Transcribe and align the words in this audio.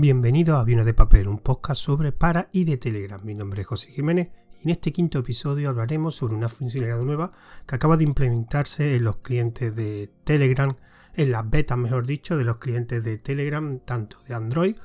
Bienvenido 0.00 0.56
a 0.56 0.60
Aviones 0.60 0.84
de 0.84 0.94
Papel, 0.94 1.26
un 1.26 1.40
podcast 1.40 1.82
sobre 1.82 2.12
para 2.12 2.50
y 2.52 2.62
de 2.62 2.76
Telegram. 2.76 3.20
Mi 3.24 3.34
nombre 3.34 3.62
es 3.62 3.66
José 3.66 3.90
Jiménez 3.90 4.30
y 4.60 4.66
en 4.66 4.70
este 4.70 4.92
quinto 4.92 5.18
episodio 5.18 5.70
hablaremos 5.70 6.14
sobre 6.14 6.36
una 6.36 6.48
funcionalidad 6.48 7.02
nueva 7.02 7.32
que 7.66 7.74
acaba 7.74 7.96
de 7.96 8.04
implementarse 8.04 8.94
en 8.94 9.02
los 9.02 9.16
clientes 9.16 9.74
de 9.74 10.08
Telegram, 10.22 10.76
en 11.14 11.32
las 11.32 11.50
betas 11.50 11.76
mejor 11.78 12.06
dicho, 12.06 12.36
de 12.36 12.44
los 12.44 12.58
clientes 12.58 13.02
de 13.02 13.18
Telegram, 13.18 13.80
tanto 13.80 14.18
de 14.28 14.36
Android 14.36 14.76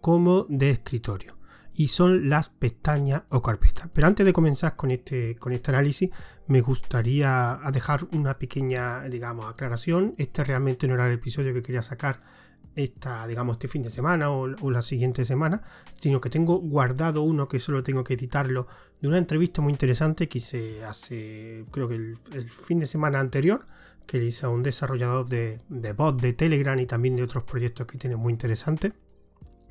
como 0.00 0.46
de 0.48 0.70
escritorio. 0.70 1.36
Y 1.74 1.88
son 1.88 2.30
las 2.30 2.48
pestañas 2.48 3.24
o 3.28 3.42
carpetas. 3.42 3.90
Pero 3.92 4.06
antes 4.06 4.24
de 4.24 4.32
comenzar 4.32 4.74
con 4.74 4.90
este, 4.90 5.36
con 5.36 5.52
este 5.52 5.70
análisis, 5.70 6.08
me 6.46 6.62
gustaría 6.62 7.60
dejar 7.74 8.08
una 8.12 8.38
pequeña, 8.38 9.02
digamos, 9.02 9.52
aclaración. 9.52 10.14
Este 10.16 10.42
realmente 10.42 10.88
no 10.88 10.94
era 10.94 11.08
el 11.08 11.12
episodio 11.12 11.52
que 11.52 11.62
quería 11.62 11.82
sacar 11.82 12.22
esta, 12.74 13.26
digamos, 13.26 13.54
este 13.54 13.68
fin 13.68 13.82
de 13.82 13.90
semana 13.90 14.30
o, 14.30 14.70
la 14.70 14.82
siguiente 14.82 15.24
semana, 15.24 15.62
sino 15.96 16.20
que 16.20 16.30
tengo 16.30 16.56
guardado 16.58 17.22
uno 17.22 17.48
que 17.48 17.60
solo 17.60 17.82
tengo 17.82 18.04
que 18.04 18.14
editarlo 18.14 18.66
de 19.00 19.08
una 19.08 19.18
entrevista 19.18 19.60
muy 19.60 19.72
interesante 19.72 20.28
que 20.28 20.38
hice 20.38 20.84
hace, 20.84 21.64
creo 21.70 21.88
que 21.88 21.96
el, 21.96 22.16
fin 22.50 22.78
de 22.78 22.86
semana 22.86 23.20
anterior, 23.20 23.66
que 24.06 24.18
le 24.18 24.26
hice 24.26 24.46
a 24.46 24.48
un 24.48 24.62
desarrollador 24.62 25.28
de, 25.28 25.60
de 25.68 25.92
bot 25.92 26.20
de 26.20 26.32
Telegram 26.32 26.78
y 26.78 26.86
también 26.86 27.16
de 27.16 27.22
otros 27.22 27.44
proyectos 27.44 27.86
que 27.86 27.98
tiene 27.98 28.16
muy 28.16 28.32
interesantes, 28.32 28.92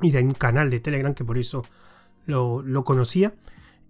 y 0.01 0.11
de 0.11 0.21
un 0.21 0.31
canal 0.31 0.69
de 0.69 0.79
Telegram 0.79 1.13
que 1.13 1.23
por 1.23 1.37
eso 1.37 1.63
lo, 2.25 2.61
lo 2.61 2.83
conocía, 2.83 3.33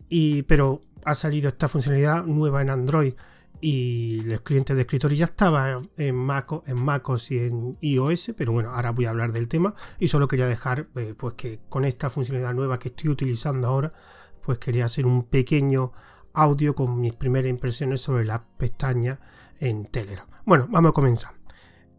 y, 0.10 0.44
pero 0.44 0.82
ha 1.06 1.16
salido 1.16 1.50
esta 1.50 1.68
funcionalidad 1.68 2.26
nueva 2.26 2.62
en 2.62 2.70
Android 2.70 3.14
y 3.62 4.22
los 4.22 4.42
clientes 4.42 4.76
de 4.76 4.82
escritorio 4.82 5.18
ya 5.18 5.26
estaban 5.26 5.90
en, 5.96 6.16
Mac, 6.16 6.52
en 6.66 6.84
MacOS 6.84 7.32
y 7.32 7.40
en 7.40 7.78
iOS, 7.80 8.34
pero 8.36 8.52
bueno, 8.52 8.72
ahora 8.72 8.92
voy 8.92 9.06
a 9.06 9.12
hablar 9.12 9.32
del 9.32 9.48
tema 9.48 9.76
y 10.00 10.08
solo 10.08 10.28
quería 10.28 10.48
dejar 10.48 10.88
eh, 10.96 11.14
pues 11.16 11.36
que 11.36 11.60
con 11.70 11.86
esta 11.86 12.10
funcionalidad 12.10 12.54
nueva 12.54 12.80
que 12.80 12.90
estoy 12.90 13.12
utilizando 13.12 13.68
ahora, 13.68 13.94
pues 14.42 14.58
quería 14.58 14.86
hacer 14.86 15.06
un 15.06 15.24
pequeño 15.24 15.92
audio 16.34 16.74
con 16.74 17.00
mis 17.00 17.14
primeras 17.14 17.50
impresiones 17.50 18.02
sobre 18.02 18.26
las 18.26 18.42
pestañas 18.58 19.20
en 19.60 19.86
Telegram. 19.86 20.28
Bueno, 20.46 20.68
vamos 20.70 20.90
a 20.90 20.94
comenzar. 20.94 21.34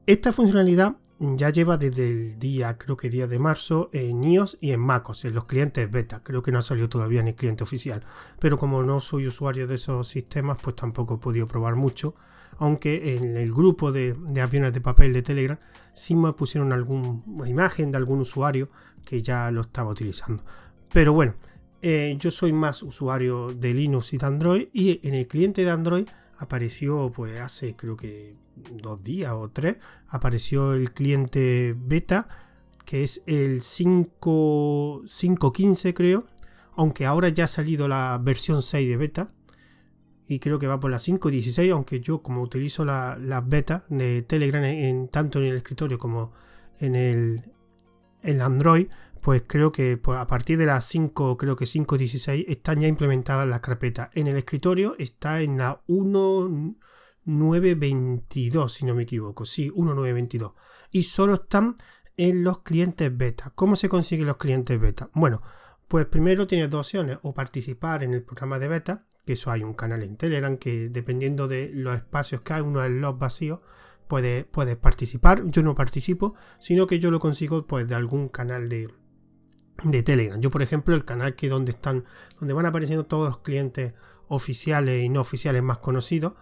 Esta 0.04 0.32
funcionalidad 0.32 0.96
ya 1.22 1.50
lleva 1.50 1.76
desde 1.76 2.10
el 2.10 2.38
día, 2.38 2.76
creo 2.78 2.96
que 2.96 3.08
día 3.08 3.28
de 3.28 3.38
marzo, 3.38 3.90
en 3.92 4.24
iOS 4.24 4.58
y 4.60 4.72
en 4.72 4.80
MacOS, 4.80 5.24
en 5.24 5.34
los 5.34 5.44
clientes 5.44 5.88
beta. 5.88 6.22
Creo 6.22 6.42
que 6.42 6.50
no 6.50 6.58
ha 6.58 6.62
salido 6.62 6.88
todavía 6.88 7.20
el 7.20 7.34
cliente 7.36 7.62
oficial. 7.62 8.02
Pero 8.40 8.58
como 8.58 8.82
no 8.82 9.00
soy 9.00 9.28
usuario 9.28 9.68
de 9.68 9.76
esos 9.76 10.08
sistemas, 10.08 10.58
pues 10.60 10.74
tampoco 10.74 11.14
he 11.14 11.18
podido 11.18 11.46
probar 11.46 11.76
mucho. 11.76 12.16
Aunque 12.58 13.16
en 13.16 13.36
el 13.36 13.52
grupo 13.52 13.92
de, 13.92 14.16
aviones 14.42 14.72
de 14.72 14.80
papel 14.80 15.12
de 15.12 15.22
Telegram 15.22 15.58
sí 15.94 16.16
me 16.16 16.32
pusieron 16.32 16.72
alguna 16.72 17.48
imagen 17.48 17.92
de 17.92 17.98
algún 17.98 18.20
usuario 18.20 18.68
que 19.04 19.22
ya 19.22 19.50
lo 19.52 19.62
estaba 19.62 19.90
utilizando. 19.90 20.44
Pero 20.92 21.12
bueno, 21.12 21.34
eh, 21.82 22.16
yo 22.18 22.30
soy 22.30 22.52
más 22.52 22.82
usuario 22.82 23.54
de 23.54 23.74
Linux 23.74 24.12
y 24.12 24.18
de 24.18 24.26
Android. 24.26 24.68
Y 24.72 25.06
en 25.06 25.14
el 25.14 25.28
cliente 25.28 25.64
de 25.64 25.70
Android 25.70 26.08
apareció 26.38 27.12
pues 27.14 27.40
hace 27.40 27.76
creo 27.76 27.96
que 27.96 28.34
dos 28.70 29.02
días 29.02 29.32
o 29.32 29.50
tres, 29.50 29.78
apareció 30.08 30.74
el 30.74 30.92
cliente 30.92 31.74
beta, 31.76 32.28
que 32.84 33.02
es 33.02 33.22
el 33.26 33.60
5.15 33.60 35.94
creo, 35.94 36.26
aunque 36.74 37.06
ahora 37.06 37.28
ya 37.28 37.44
ha 37.44 37.48
salido 37.48 37.88
la 37.88 38.18
versión 38.22 38.62
6 38.62 38.88
de 38.88 38.96
beta, 38.96 39.32
y 40.26 40.38
creo 40.38 40.58
que 40.58 40.66
va 40.66 40.80
por 40.80 40.90
la 40.90 40.98
5.16, 40.98 41.72
aunque 41.72 42.00
yo 42.00 42.22
como 42.22 42.42
utilizo 42.42 42.84
las 42.84 43.18
la 43.20 43.40
betas 43.40 43.82
de 43.88 44.22
Telegram 44.22 44.64
en, 44.64 45.08
tanto 45.08 45.40
en 45.40 45.46
el 45.46 45.56
escritorio 45.56 45.98
como 45.98 46.32
en 46.78 46.94
el 46.94 47.52
en 48.22 48.40
Android, 48.40 48.86
pues 49.20 49.42
creo 49.46 49.72
que 49.72 49.96
pues, 49.96 50.18
a 50.18 50.26
partir 50.26 50.58
de 50.58 50.66
las 50.66 50.84
5, 50.86 51.36
creo 51.36 51.56
que 51.56 51.64
5.16 51.64 52.44
están 52.48 52.80
ya 52.80 52.88
implementadas 52.88 53.46
las 53.46 53.60
carpetas. 53.60 54.10
En 54.14 54.26
el 54.26 54.36
escritorio 54.36 54.96
está 54.98 55.42
en 55.42 55.58
la 55.58 55.80
1 55.86 56.76
922, 57.24 58.72
si 58.72 58.84
no 58.84 58.94
me 58.94 59.04
equivoco. 59.04 59.44
Sí, 59.44 59.70
1922. 59.70 60.52
Y 60.90 61.04
solo 61.04 61.34
están 61.34 61.76
en 62.16 62.44
los 62.44 62.60
clientes 62.60 63.16
beta. 63.16 63.52
¿Cómo 63.54 63.76
se 63.76 63.88
consiguen 63.88 64.26
los 64.26 64.36
clientes 64.36 64.78
beta? 64.80 65.10
Bueno, 65.14 65.42
pues 65.88 66.06
primero 66.06 66.46
tienes 66.46 66.70
dos 66.70 66.86
opciones. 66.86 67.18
O 67.22 67.34
participar 67.34 68.02
en 68.02 68.14
el 68.14 68.22
programa 68.22 68.58
de 68.58 68.68
beta, 68.68 69.06
que 69.24 69.34
eso 69.34 69.50
hay 69.50 69.62
un 69.62 69.74
canal 69.74 70.02
en 70.02 70.16
Telegram 70.16 70.56
que 70.56 70.88
dependiendo 70.88 71.48
de 71.48 71.70
los 71.72 71.94
espacios 71.94 72.42
que 72.42 72.54
hay, 72.54 72.62
uno 72.62 72.82
es 72.84 72.90
los 72.90 73.18
vacíos, 73.18 73.60
puedes, 74.08 74.44
puedes 74.44 74.76
participar. 74.76 75.42
Yo 75.46 75.62
no 75.62 75.74
participo, 75.74 76.34
sino 76.58 76.86
que 76.86 76.98
yo 76.98 77.10
lo 77.10 77.20
consigo 77.20 77.66
pues 77.66 77.88
de 77.88 77.94
algún 77.94 78.28
canal 78.28 78.68
de, 78.68 78.88
de 79.84 80.02
Telegram. 80.02 80.40
Yo, 80.40 80.50
por 80.50 80.62
ejemplo, 80.62 80.94
el 80.94 81.04
canal 81.04 81.34
que 81.34 81.48
donde 81.48 81.72
están, 81.72 82.04
donde 82.38 82.54
van 82.54 82.66
apareciendo 82.66 83.06
todos 83.06 83.28
los 83.28 83.38
clientes 83.38 83.94
oficiales 84.28 85.04
y 85.04 85.08
no 85.08 85.20
oficiales 85.20 85.62
más 85.62 85.78
conocidos, 85.78 86.34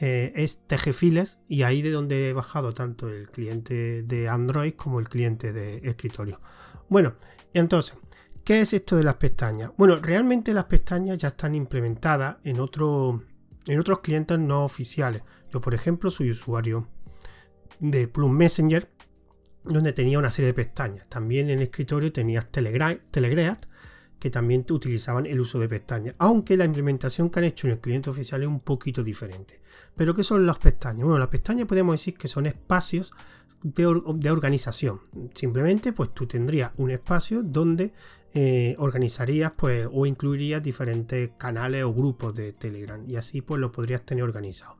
eh, 0.00 0.32
es 0.34 0.60
TGFiles 0.66 1.38
y 1.46 1.62
ahí 1.62 1.82
de 1.82 1.90
donde 1.90 2.30
he 2.30 2.32
bajado 2.32 2.72
tanto 2.72 3.08
el 3.10 3.28
cliente 3.30 4.02
de 4.02 4.28
Android 4.28 4.72
como 4.72 4.98
el 4.98 5.08
cliente 5.08 5.52
de 5.52 5.78
escritorio. 5.84 6.40
Bueno, 6.88 7.16
entonces, 7.52 7.98
¿qué 8.42 8.60
es 8.60 8.72
esto 8.72 8.96
de 8.96 9.04
las 9.04 9.16
pestañas? 9.16 9.72
Bueno, 9.76 9.96
realmente 9.96 10.54
las 10.54 10.64
pestañas 10.64 11.18
ya 11.18 11.28
están 11.28 11.54
implementadas 11.54 12.38
en, 12.44 12.56
en 12.56 13.78
otros 13.80 14.00
clientes 14.02 14.38
no 14.38 14.64
oficiales. 14.64 15.22
Yo, 15.52 15.60
por 15.60 15.74
ejemplo, 15.74 16.10
soy 16.10 16.30
usuario 16.30 16.88
de 17.78 18.08
Plum 18.08 18.32
Messenger, 18.32 18.88
donde 19.64 19.92
tenía 19.92 20.18
una 20.18 20.30
serie 20.30 20.46
de 20.46 20.54
pestañas. 20.54 21.08
También 21.08 21.50
en 21.50 21.60
escritorio 21.60 22.10
tenías 22.10 22.50
Telegram, 22.50 22.98
Telegreat, 23.10 23.66
que 24.20 24.30
también 24.30 24.64
utilizaban 24.70 25.26
el 25.26 25.40
uso 25.40 25.58
de 25.58 25.68
pestañas, 25.68 26.14
aunque 26.18 26.56
la 26.56 26.66
implementación 26.66 27.30
que 27.30 27.40
han 27.40 27.46
hecho 27.46 27.66
en 27.66 27.72
el 27.72 27.80
cliente 27.80 28.10
oficial 28.10 28.42
es 28.42 28.48
un 28.48 28.60
poquito 28.60 29.02
diferente. 29.02 29.60
Pero 29.96 30.14
¿qué 30.14 30.22
son 30.22 30.46
las 30.46 30.58
pestañas? 30.58 31.04
Bueno, 31.04 31.18
las 31.18 31.28
pestañas 31.28 31.66
podemos 31.66 31.94
decir 31.94 32.16
que 32.16 32.28
son 32.28 32.46
espacios 32.46 33.12
de, 33.62 33.86
organización. 33.86 35.00
Simplemente, 35.34 35.92
pues 35.92 36.14
tú 36.14 36.26
tendrías 36.26 36.70
un 36.76 36.90
espacio 36.90 37.42
donde 37.42 37.92
eh, 38.32 38.76
organizarías 38.78 39.52
pues, 39.56 39.88
o 39.90 40.06
incluirías 40.06 40.62
diferentes 40.62 41.30
canales 41.36 41.84
o 41.84 41.92
grupos 41.92 42.34
de 42.34 42.52
Telegram 42.52 43.02
y 43.08 43.16
así 43.16 43.40
pues 43.40 43.60
lo 43.60 43.72
podrías 43.72 44.02
tener 44.02 44.22
organizado. 44.22 44.76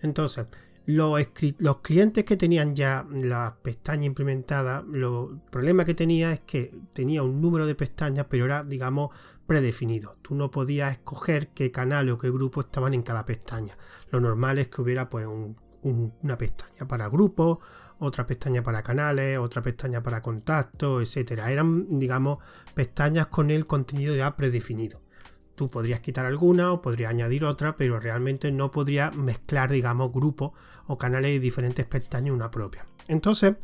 Entonces, 0.00 0.46
los, 0.86 1.26
clientes 1.82 2.24
que 2.24 2.36
tenían 2.36 2.74
ya 2.76 3.06
las 3.10 3.52
pestañas 3.52 4.06
implementadas, 4.06 4.84
el 4.92 5.40
problema 5.50 5.84
que 5.84 5.94
tenía 5.94 6.32
es 6.32 6.40
que 6.40 6.74
tenía 6.92 7.22
un 7.22 7.40
número 7.40 7.66
de 7.66 7.74
pestañas, 7.74 8.26
pero 8.28 8.44
era, 8.44 8.64
digamos, 8.64 9.10
predefinido. 9.46 10.16
Tú 10.22 10.34
no 10.34 10.50
podías 10.50 10.92
escoger 10.92 11.48
qué 11.48 11.70
canal 11.70 12.10
o 12.10 12.18
qué 12.18 12.30
grupo 12.30 12.62
estaban 12.62 12.94
en 12.94 13.02
cada 13.02 13.24
pestaña. 13.24 13.76
Lo 14.10 14.20
normal 14.20 14.58
es 14.58 14.68
que 14.68 14.82
hubiera 14.82 15.08
pues 15.08 15.26
una 15.82 16.38
pestaña 16.38 16.86
para 16.86 17.08
grupos, 17.08 17.58
otra 17.98 18.26
pestaña 18.26 18.62
para 18.62 18.82
canales, 18.82 19.38
otra 19.38 19.62
pestaña 19.62 20.02
para 20.02 20.22
contactos, 20.22 21.02
etcétera. 21.02 21.50
Eran, 21.50 21.98
digamos, 21.98 22.38
pestañas 22.74 23.28
con 23.28 23.50
el 23.50 23.66
contenido 23.66 24.14
ya 24.16 24.36
predefinido. 24.36 25.03
Tú 25.54 25.70
podrías 25.70 26.00
quitar 26.00 26.26
alguna 26.26 26.72
o 26.72 26.82
podrías 26.82 27.10
añadir 27.10 27.44
otra, 27.44 27.76
pero 27.76 28.00
realmente 28.00 28.50
no 28.50 28.70
podrías 28.70 29.14
mezclar, 29.16 29.70
digamos, 29.70 30.12
grupos 30.12 30.52
o 30.86 30.98
canales 30.98 31.32
de 31.32 31.40
diferentes 31.40 31.86
pestañas 31.86 32.34
una 32.34 32.50
propia. 32.50 32.86
Entonces, 33.08 33.54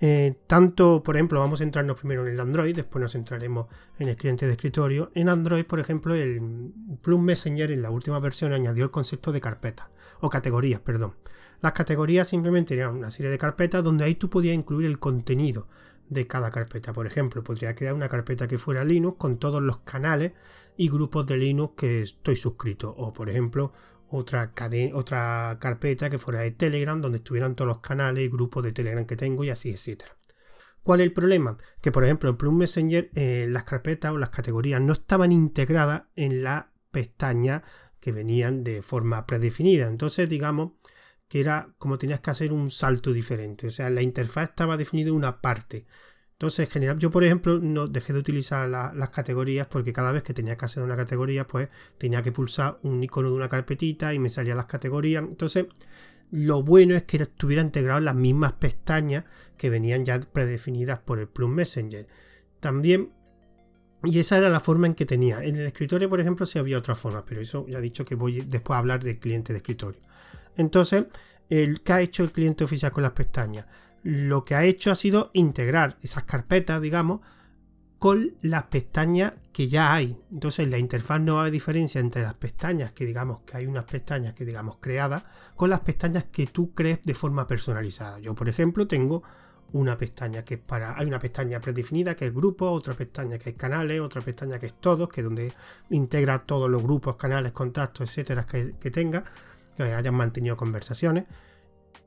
eh, 0.00 0.34
tanto, 0.48 1.02
por 1.02 1.14
ejemplo, 1.14 1.38
vamos 1.38 1.60
a 1.60 1.62
centrarnos 1.62 1.96
primero 1.96 2.26
en 2.26 2.32
el 2.32 2.40
Android, 2.40 2.74
después 2.74 3.00
nos 3.00 3.12
centraremos 3.12 3.66
en 3.98 4.08
el 4.08 4.16
cliente 4.16 4.46
de 4.46 4.52
escritorio. 4.52 5.12
En 5.14 5.28
Android, 5.28 5.64
por 5.64 5.78
ejemplo, 5.78 6.14
el 6.14 6.72
Plum 7.02 7.22
Messenger 7.22 7.70
en 7.70 7.82
la 7.82 7.90
última 7.90 8.18
versión 8.18 8.52
añadió 8.52 8.84
el 8.84 8.90
concepto 8.90 9.30
de 9.30 9.40
carpetas, 9.40 9.88
o 10.20 10.28
categorías, 10.28 10.80
perdón. 10.80 11.14
Las 11.60 11.72
categorías 11.72 12.26
simplemente 12.26 12.74
eran 12.74 12.96
una 12.96 13.12
serie 13.12 13.30
de 13.30 13.38
carpetas 13.38 13.84
donde 13.84 14.04
ahí 14.04 14.16
tú 14.16 14.28
podías 14.28 14.56
incluir 14.56 14.88
el 14.88 14.98
contenido 14.98 15.68
de 16.08 16.26
cada 16.26 16.50
carpeta. 16.50 16.92
Por 16.92 17.06
ejemplo, 17.06 17.42
podría 17.42 17.74
crear 17.74 17.94
una 17.94 18.08
carpeta 18.08 18.48
que 18.48 18.58
fuera 18.58 18.84
Linux 18.84 19.16
con 19.18 19.38
todos 19.38 19.62
los 19.62 19.78
canales 19.78 20.32
y 20.76 20.88
grupos 20.88 21.26
de 21.26 21.36
Linux 21.36 21.74
que 21.76 22.02
estoy 22.02 22.36
suscrito. 22.36 22.94
O 22.96 23.12
por 23.12 23.28
ejemplo, 23.30 23.72
otra, 24.08 24.52
otra 24.92 25.58
carpeta 25.60 26.10
que 26.10 26.18
fuera 26.18 26.40
de 26.40 26.50
Telegram 26.50 27.00
donde 27.00 27.18
estuvieran 27.18 27.54
todos 27.54 27.68
los 27.68 27.80
canales 27.80 28.24
y 28.24 28.28
grupos 28.28 28.62
de 28.62 28.72
Telegram 28.72 29.06
que 29.06 29.16
tengo 29.16 29.44
y 29.44 29.50
así, 29.50 29.70
etcétera. 29.70 30.16
¿Cuál 30.82 31.00
es 31.00 31.06
el 31.06 31.12
problema? 31.12 31.58
Que 31.80 31.92
por 31.92 32.04
ejemplo 32.04 32.28
en 32.28 32.36
Plum 32.36 32.56
Messenger 32.56 33.10
eh, 33.14 33.46
las 33.48 33.64
carpetas 33.64 34.12
o 34.12 34.18
las 34.18 34.30
categorías 34.30 34.80
no 34.80 34.92
estaban 34.92 35.30
integradas 35.30 36.04
en 36.16 36.42
la 36.42 36.72
pestaña 36.90 37.62
que 38.00 38.10
venían 38.10 38.64
de 38.64 38.82
forma 38.82 39.24
predefinida. 39.26 39.86
Entonces 39.86 40.28
digamos 40.28 40.72
que 41.32 41.40
era 41.40 41.74
como 41.78 41.96
tenías 41.96 42.20
que 42.20 42.30
hacer 42.30 42.52
un 42.52 42.70
salto 42.70 43.10
diferente. 43.10 43.66
O 43.66 43.70
sea, 43.70 43.88
la 43.88 44.02
interfaz 44.02 44.50
estaba 44.50 44.76
definida 44.76 45.08
en 45.08 45.14
una 45.14 45.40
parte. 45.40 45.86
Entonces, 46.32 46.66
en 46.66 46.70
general, 46.70 46.98
yo 46.98 47.10
por 47.10 47.24
ejemplo 47.24 47.58
no 47.58 47.86
dejé 47.88 48.12
de 48.12 48.18
utilizar 48.18 48.68
las 48.68 49.08
categorías 49.08 49.66
porque 49.66 49.94
cada 49.94 50.12
vez 50.12 50.22
que 50.24 50.34
tenía 50.34 50.58
que 50.58 50.66
hacer 50.66 50.82
una 50.82 50.94
categoría, 50.94 51.48
pues 51.48 51.70
tenía 51.96 52.20
que 52.20 52.32
pulsar 52.32 52.78
un 52.82 53.02
icono 53.02 53.30
de 53.30 53.36
una 53.36 53.48
carpetita 53.48 54.12
y 54.12 54.18
me 54.18 54.28
salían 54.28 54.58
las 54.58 54.66
categorías. 54.66 55.24
Entonces, 55.26 55.68
lo 56.30 56.62
bueno 56.62 56.94
es 56.94 57.04
que 57.04 57.16
estuviera 57.16 57.62
integrado 57.62 58.00
las 58.00 58.14
mismas 58.14 58.52
pestañas 58.52 59.24
que 59.56 59.70
venían 59.70 60.04
ya 60.04 60.20
predefinidas 60.20 60.98
por 60.98 61.18
el 61.18 61.28
Plum 61.28 61.54
Messenger. 61.54 62.06
también 62.60 63.10
y 64.04 64.18
esa 64.18 64.36
era 64.36 64.50
la 64.50 64.60
forma 64.60 64.86
en 64.86 64.94
que 64.94 65.06
tenía. 65.06 65.42
En 65.42 65.56
el 65.56 65.64
escritorio, 65.64 66.10
por 66.10 66.20
ejemplo, 66.20 66.44
sí 66.44 66.58
había 66.58 66.76
otra 66.76 66.94
forma, 66.94 67.24
pero 67.24 67.40
eso 67.40 67.66
ya 67.68 67.78
he 67.78 67.80
dicho 67.80 68.04
que 68.04 68.16
voy 68.16 68.42
después 68.42 68.76
a 68.76 68.80
hablar 68.80 69.02
del 69.02 69.18
cliente 69.18 69.54
de 69.54 69.58
escritorio. 69.60 70.00
Entonces, 70.56 71.06
el, 71.48 71.82
¿qué 71.82 71.92
ha 71.92 72.00
hecho 72.00 72.22
el 72.22 72.32
cliente 72.32 72.64
oficial 72.64 72.92
con 72.92 73.02
las 73.02 73.12
pestañas? 73.12 73.66
Lo 74.02 74.44
que 74.44 74.54
ha 74.54 74.64
hecho 74.64 74.90
ha 74.90 74.94
sido 74.94 75.30
integrar 75.32 75.96
esas 76.02 76.24
carpetas, 76.24 76.80
digamos, 76.80 77.20
con 77.98 78.34
las 78.42 78.64
pestañas 78.64 79.34
que 79.52 79.68
ya 79.68 79.94
hay. 79.94 80.18
Entonces, 80.32 80.66
la 80.66 80.78
interfaz 80.78 81.20
no 81.20 81.40
hay 81.40 81.52
diferencia 81.52 82.00
entre 82.00 82.22
las 82.22 82.34
pestañas 82.34 82.90
que 82.92 83.06
digamos 83.06 83.42
que 83.46 83.56
hay 83.56 83.66
unas 83.66 83.84
pestañas 83.84 84.34
que 84.34 84.44
digamos 84.44 84.78
creadas 84.80 85.22
con 85.54 85.70
las 85.70 85.80
pestañas 85.80 86.24
que 86.24 86.46
tú 86.46 86.74
crees 86.74 87.00
de 87.04 87.14
forma 87.14 87.46
personalizada. 87.46 88.18
Yo, 88.18 88.34
por 88.34 88.48
ejemplo, 88.48 88.88
tengo 88.88 89.22
una 89.72 89.96
pestaña 89.96 90.44
que 90.44 90.54
es 90.54 90.60
para. 90.60 90.98
Hay 90.98 91.06
una 91.06 91.18
pestaña 91.18 91.60
predefinida 91.60 92.14
que 92.14 92.26
es 92.26 92.34
grupo, 92.34 92.70
otra 92.70 92.94
pestaña 92.94 93.38
que 93.38 93.50
es 93.50 93.56
canales, 93.56 94.00
otra 94.00 94.20
pestaña 94.20 94.58
que 94.58 94.66
es 94.66 94.74
todos, 94.80 95.08
que 95.08 95.20
es 95.20 95.24
donde 95.24 95.52
integra 95.90 96.40
todos 96.40 96.70
los 96.70 96.82
grupos, 96.82 97.16
canales, 97.16 97.52
contactos, 97.52 98.10
etcétera, 98.10 98.44
que, 98.44 98.90
tenga, 98.90 99.24
hayan 99.84 100.14
mantenido 100.14 100.56
conversaciones. 100.56 101.24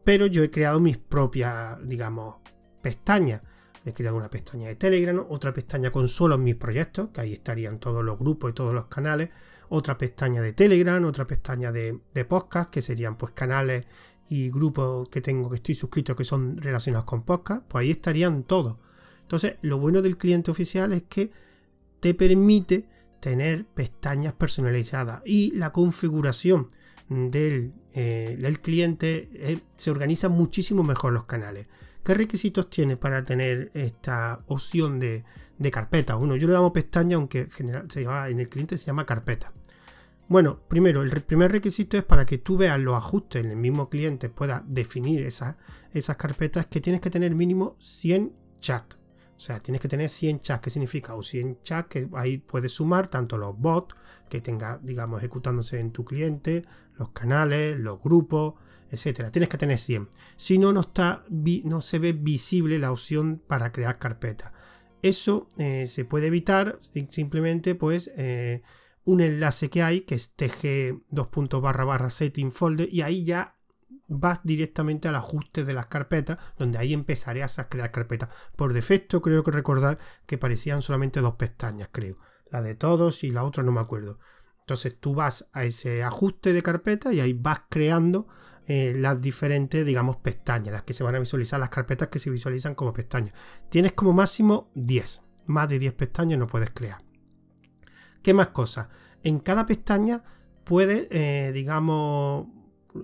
Pero 0.04 0.28
yo 0.28 0.44
he 0.44 0.52
creado 0.52 0.80
mis 0.80 0.98
propias, 0.98 1.78
digamos, 1.88 2.36
pestañas. 2.82 3.42
He 3.84 3.94
creado 3.94 4.18
una 4.18 4.30
pestaña 4.30 4.68
de 4.68 4.76
Telegram, 4.76 5.26
otra 5.30 5.54
pestaña 5.54 5.92
con 5.92 6.08
solo 6.08 6.38
mis 6.38 6.56
proyectos, 6.56 7.10
que 7.10 7.22
ahí 7.22 7.34
estarían 7.34 7.80
todos 7.80 8.04
los 8.04 8.18
grupos 8.18 8.52
y 8.52 8.54
todos 8.54 8.74
los 8.74 8.86
canales, 8.86 9.30
otra 9.70 9.98
pestaña 9.98 10.42
de 10.42 10.54
Telegram, 10.54 11.04
otra 11.06 11.26
pestaña 11.26 11.72
de, 11.72 12.00
de 12.14 12.26
podcast, 12.26 12.70
que 12.70 12.82
serían 12.82 13.18
pues 13.18 13.34
canales 13.34 13.86
y 14.30 14.50
grupos 14.50 15.10
que 15.10 15.22
tengo 15.22 15.50
que 15.50 15.58
estoy 15.58 15.76
suscrito 15.76 16.16
que 16.16 16.24
son 16.24 16.58
relacionados 16.58 17.06
con 17.06 17.24
podcast, 17.24 17.64
pues 17.68 17.84
ahí 17.84 17.92
estarían 17.92 18.44
todos. 18.44 18.78
Entonces, 19.22 19.56
lo 19.62 19.80
bueno 19.80 20.02
del 20.02 20.18
cliente 20.18 20.52
oficial 20.52 20.94
es 20.94 21.04
que 21.04 21.32
te 22.00 22.14
permite 22.14 22.88
tener 23.20 23.66
pestañas 23.66 24.34
personalizadas 24.34 25.22
y 25.26 25.52
la 25.56 25.72
configuración 25.72 26.70
del, 27.10 27.74
eh, 27.94 28.38
del 28.40 28.60
cliente 28.60 29.30
eh, 29.34 29.60
se 29.76 29.92
organiza 29.92 30.30
muchísimo 30.30 30.84
mejor 30.84 31.14
los 31.14 31.26
canales. 31.26 31.68
¿Qué 32.04 32.14
requisitos 32.14 32.70
tiene 32.70 32.98
para 32.98 33.26
tener 33.26 33.72
esta 33.74 34.44
opción 34.48 35.00
de, 35.00 35.24
de 35.58 35.72
carpeta? 35.72 36.18
Uno, 36.18 36.36
yo 36.36 36.48
le 36.48 36.54
llamo 36.54 36.74
pestaña, 36.74 37.18
aunque 37.18 37.40
en, 37.40 37.52
general, 37.52 37.90
se 37.90 38.04
llama, 38.04 38.30
en 38.30 38.40
el 38.40 38.50
cliente 38.50 38.78
se 38.78 38.86
llama 38.86 39.06
carpeta. 39.06 39.54
Bueno, 40.28 40.60
primero, 40.68 41.04
el 41.04 41.22
primer 41.22 41.52
requisito 41.52 41.98
es 41.98 42.04
para 42.04 42.26
que 42.26 42.40
tú 42.40 42.58
veas 42.58 42.80
los 42.80 42.96
ajustes 42.96 43.44
en 43.44 43.52
el 43.52 43.58
mismo 43.58 43.90
cliente, 43.90 44.30
puedas 44.30 44.64
definir 44.66 45.24
esas, 45.24 45.56
esas 45.94 46.18
carpetas, 46.18 46.66
que 46.66 46.82
tienes 46.82 47.02
que 47.02 47.12
tener 47.12 47.34
mínimo 47.36 47.76
100 47.80 48.34
chats. 48.60 48.98
O 49.36 49.40
sea, 49.40 49.60
tienes 49.60 49.82
que 49.82 49.88
tener 49.88 50.10
100 50.10 50.40
chats. 50.40 50.62
¿Qué 50.62 50.70
significa? 50.70 51.16
O 51.16 51.22
100 51.22 51.62
chats 51.64 51.90
que 51.90 52.10
ahí 52.14 52.38
puedes 52.38 52.72
sumar 52.72 53.08
tanto 53.08 53.38
los 53.38 53.58
bots 53.58 53.96
que 54.30 54.42
tenga, 54.42 54.80
digamos, 54.82 55.20
ejecutándose 55.20 55.80
en 55.80 55.92
tu 55.92 56.06
cliente, 56.06 56.66
los 56.96 57.10
canales, 57.10 57.78
los 57.78 58.02
grupos, 58.02 58.56
etcétera. 58.90 59.32
Tienes 59.32 59.50
que 59.50 59.58
tener 59.58 59.78
100. 59.78 60.10
Si 60.38 60.58
no, 60.58 60.72
no, 60.72 60.82
está, 60.82 61.26
no 61.30 61.82
se 61.82 62.00
ve 62.00 62.14
visible 62.14 62.80
la 62.80 62.92
opción 62.92 63.42
para 63.46 63.72
crear 63.72 64.00
carpetas. 64.00 64.52
Eso 65.02 65.48
eh, 65.58 65.88
se 65.88 66.06
puede 66.06 66.28
evitar 66.28 66.80
simplemente, 67.10 67.76
pues. 67.76 68.10
Eh, 68.16 68.62
un 69.06 69.22
enlace 69.22 69.70
que 69.70 69.84
hay 69.84 70.02
que 70.02 70.16
es 70.16 70.32
tg 70.32 71.04
2. 71.10 71.30
barra 71.62 71.86
barra 71.86 72.10
setting 72.10 72.52
folder 72.52 72.90
y 72.92 73.02
ahí 73.02 73.24
ya 73.24 73.56
vas 74.08 74.40
directamente 74.44 75.08
al 75.08 75.16
ajuste 75.16 75.64
de 75.64 75.74
las 75.74 75.88
carpetas 75.88 76.38
donde 76.58 76.78
ahí 76.78 76.94
empezarías 76.94 77.60
a 77.60 77.70
crear 77.70 77.92
carpetas 77.92 78.30
por 78.56 78.74
defecto 78.74 79.22
creo 79.22 79.44
que 79.44 79.52
recordar 79.52 79.98
que 80.26 80.38
parecían 80.38 80.82
solamente 80.82 81.22
dos 81.22 81.36
pestañas 81.36 81.90
creo 81.92 82.18
la 82.52 82.62
de 82.62 82.76
todos 82.76 83.24
y 83.24 83.32
la 83.32 83.44
otra 83.44 83.64
no 83.64 83.72
me 83.72 83.82
acuerdo 83.82 84.20
entonces 84.60 85.00
tú 85.00 85.14
vas 85.14 85.48
a 85.54 85.64
ese 85.64 86.04
ajuste 86.04 86.54
de 86.54 86.64
carpeta 86.64 87.14
y 87.14 87.20
ahí 87.20 87.34
vas 87.34 87.62
creando 87.70 88.28
eh, 88.68 88.96
las 88.98 89.22
diferentes, 89.22 89.86
digamos, 89.86 90.18
pestañas, 90.18 90.74
las 90.74 90.82
que 90.82 90.94
se 90.94 91.04
van 91.04 91.14
a 91.14 91.20
visualizar, 91.20 91.60
las 91.60 91.70
carpetas 91.70 92.08
que 92.08 92.18
se 92.18 92.32
visualizan 92.32 92.74
como 92.74 92.94
pestañas. 92.94 93.36
Tienes 93.70 93.92
como 93.92 94.12
máximo 94.12 94.72
10. 94.74 95.22
Más 95.46 95.70
de 95.70 95.78
10 95.78 95.94
pestañas 95.94 96.40
no 96.40 96.48
puedes 96.48 96.72
crear. 96.72 96.98
¿Qué 98.24 98.34
más 98.34 98.48
cosas? 98.48 98.90
En 99.22 99.38
cada 99.38 99.68
pestaña 99.68 100.24
puede, 100.64 101.08
eh, 101.12 101.52
digamos, 101.52 102.48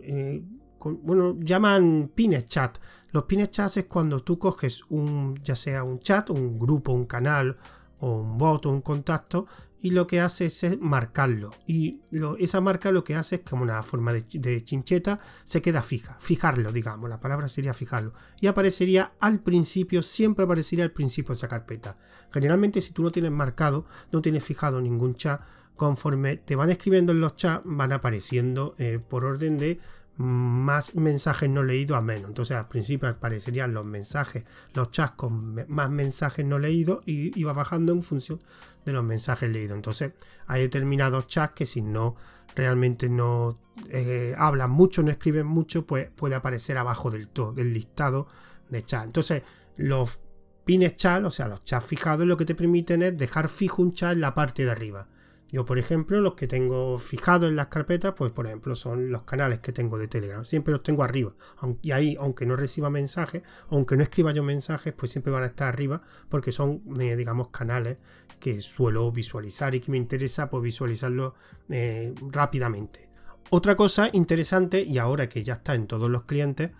eh, 0.01 0.43
bueno, 0.83 1.37
llaman 1.39 2.11
pines 2.13 2.45
chat. 2.45 2.77
Los 3.11 3.23
pines 3.23 3.51
chat 3.51 3.75
es 3.77 3.85
cuando 3.85 4.19
tú 4.21 4.39
coges 4.39 4.83
un, 4.89 5.35
ya 5.43 5.55
sea 5.55 5.83
un 5.83 5.99
chat, 5.99 6.29
un 6.29 6.57
grupo, 6.57 6.91
un 6.91 7.05
canal, 7.05 7.57
o 7.99 8.17
un 8.17 8.37
bot 8.37 8.65
o 8.65 8.69
un 8.69 8.81
contacto, 8.81 9.47
y 9.81 9.91
lo 9.91 10.05
que 10.05 10.21
hace 10.21 10.45
es 10.45 10.79
marcarlo. 10.79 11.51
Y 11.65 12.01
esa 12.39 12.61
marca 12.61 12.91
lo 12.91 13.03
que 13.03 13.15
hace 13.15 13.37
es 13.37 13.41
como 13.41 13.63
una 13.63 13.81
forma 13.81 14.13
de, 14.13 14.63
chincheta, 14.63 15.19
se 15.43 15.61
queda 15.61 15.81
fija, 15.81 16.17
fijarlo, 16.19 16.71
digamos, 16.71 17.09
la 17.09 17.19
palabra 17.19 17.47
sería 17.47 17.73
fijarlo. 17.73 18.13
Y 18.39 18.47
aparecería 18.47 19.13
al 19.19 19.39
principio, 19.39 20.03
siempre 20.03 20.45
aparecería 20.45 20.85
al 20.85 20.91
principio 20.91 21.33
esa 21.33 21.47
carpeta. 21.47 21.97
Generalmente 22.31 22.79
si 22.79 22.91
tú 22.91 23.01
no 23.01 23.11
tienes 23.11 23.31
marcado, 23.31 23.85
no 24.11 24.21
tienes 24.21 24.43
fijado 24.43 24.81
ningún 24.81 25.15
chat, 25.15 25.41
conforme 25.75 26.37
te 26.37 26.55
van 26.55 26.69
escribiendo 26.69 27.11
en 27.11 27.21
los 27.21 27.35
chats, 27.35 27.63
van 27.65 27.91
apareciendo 27.91 28.75
eh, 28.77 28.99
por 28.99 29.25
orden 29.25 29.57
de 29.57 29.79
más 30.17 30.93
mensajes 30.95 31.49
no 31.49 31.63
leídos 31.63 31.97
a 31.97 32.01
menos. 32.01 32.29
Entonces 32.29 32.57
al 32.57 32.67
principio 32.67 33.09
aparecerían 33.09 33.73
los 33.73 33.85
mensajes, 33.85 34.43
los 34.73 34.91
chats 34.91 35.15
con 35.15 35.65
más 35.67 35.89
mensajes 35.89 36.45
no 36.45 36.59
leídos 36.59 37.01
y 37.05 37.37
iba 37.39 37.53
bajando 37.53 37.93
en 37.93 38.03
función 38.03 38.39
de 38.85 38.93
los 38.93 39.03
mensajes 39.03 39.49
leídos. 39.49 39.75
Entonces 39.75 40.13
hay 40.47 40.61
determinados 40.61 41.27
chats 41.27 41.53
que 41.53 41.65
si 41.65 41.81
no 41.81 42.15
realmente 42.55 43.09
no 43.09 43.55
eh, 43.89 44.35
hablan 44.37 44.71
mucho, 44.71 45.01
no 45.03 45.11
escriben 45.11 45.47
mucho, 45.47 45.85
pues 45.85 46.09
puede 46.15 46.35
aparecer 46.35 46.77
abajo 46.77 47.09
del 47.09 47.29
todo, 47.29 47.53
del 47.53 47.73
listado 47.73 48.27
de 48.69 48.83
chat. 48.83 49.05
Entonces 49.05 49.43
los 49.77 50.21
pines 50.65 50.95
chat, 50.95 51.23
o 51.23 51.29
sea, 51.29 51.47
los 51.47 51.63
chats 51.63 51.85
fijados, 51.85 52.27
lo 52.27 52.37
que 52.37 52.45
te 52.45 52.55
permiten 52.55 53.01
es 53.01 53.17
dejar 53.17 53.49
fijo 53.49 53.81
un 53.81 53.93
chat 53.93 54.13
en 54.13 54.21
la 54.21 54.35
parte 54.35 54.65
de 54.65 54.71
arriba. 54.71 55.07
Yo, 55.51 55.65
por 55.65 55.77
ejemplo, 55.77 56.21
los 56.21 56.35
que 56.35 56.47
tengo 56.47 56.97
fijados 56.97 57.49
en 57.49 57.57
las 57.57 57.67
carpetas, 57.67 58.13
pues 58.15 58.31
por 58.31 58.47
ejemplo, 58.47 58.73
son 58.73 59.11
los 59.11 59.23
canales 59.23 59.59
que 59.59 59.73
tengo 59.73 59.97
de 59.97 60.07
Telegram. 60.07 60.45
Siempre 60.45 60.71
los 60.71 60.81
tengo 60.81 61.03
arriba. 61.03 61.33
Y 61.81 61.91
ahí, 61.91 62.15
aunque 62.19 62.45
no 62.45 62.55
reciba 62.55 62.89
mensajes, 62.89 63.43
aunque 63.69 63.97
no 63.97 64.03
escriba 64.03 64.31
yo 64.31 64.43
mensajes, 64.43 64.93
pues 64.93 65.11
siempre 65.11 65.33
van 65.33 65.43
a 65.43 65.47
estar 65.47 65.67
arriba 65.67 66.01
porque 66.29 66.53
son, 66.53 66.81
eh, 67.01 67.17
digamos, 67.17 67.49
canales 67.49 67.97
que 68.39 68.61
suelo 68.61 69.11
visualizar 69.11 69.75
y 69.75 69.81
que 69.81 69.91
me 69.91 69.97
interesa 69.97 70.49
pues 70.49 70.63
visualizarlo 70.63 71.35
eh, 71.69 72.13
rápidamente. 72.29 73.09
Otra 73.49 73.75
cosa 73.75 74.09
interesante, 74.13 74.81
y 74.81 74.97
ahora 74.97 75.27
que 75.27 75.43
ya 75.43 75.53
está 75.53 75.75
en 75.75 75.85
todos 75.85 76.09
los 76.09 76.23
clientes, 76.23 76.71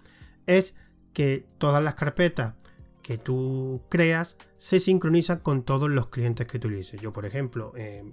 es 0.46 0.76
que 1.12 1.46
todas 1.58 1.84
las 1.84 1.96
carpetas 1.96 2.56
que 3.02 3.18
tú 3.18 3.82
creas 3.90 4.38
se 4.58 4.80
sincronizan 4.80 5.40
con 5.40 5.64
todos 5.64 5.90
los 5.90 6.08
clientes 6.08 6.48
que 6.48 6.58
utilices. 6.58 7.02
Yo, 7.02 7.12
por 7.12 7.26
ejemplo, 7.26 7.74
eh, 7.76 8.04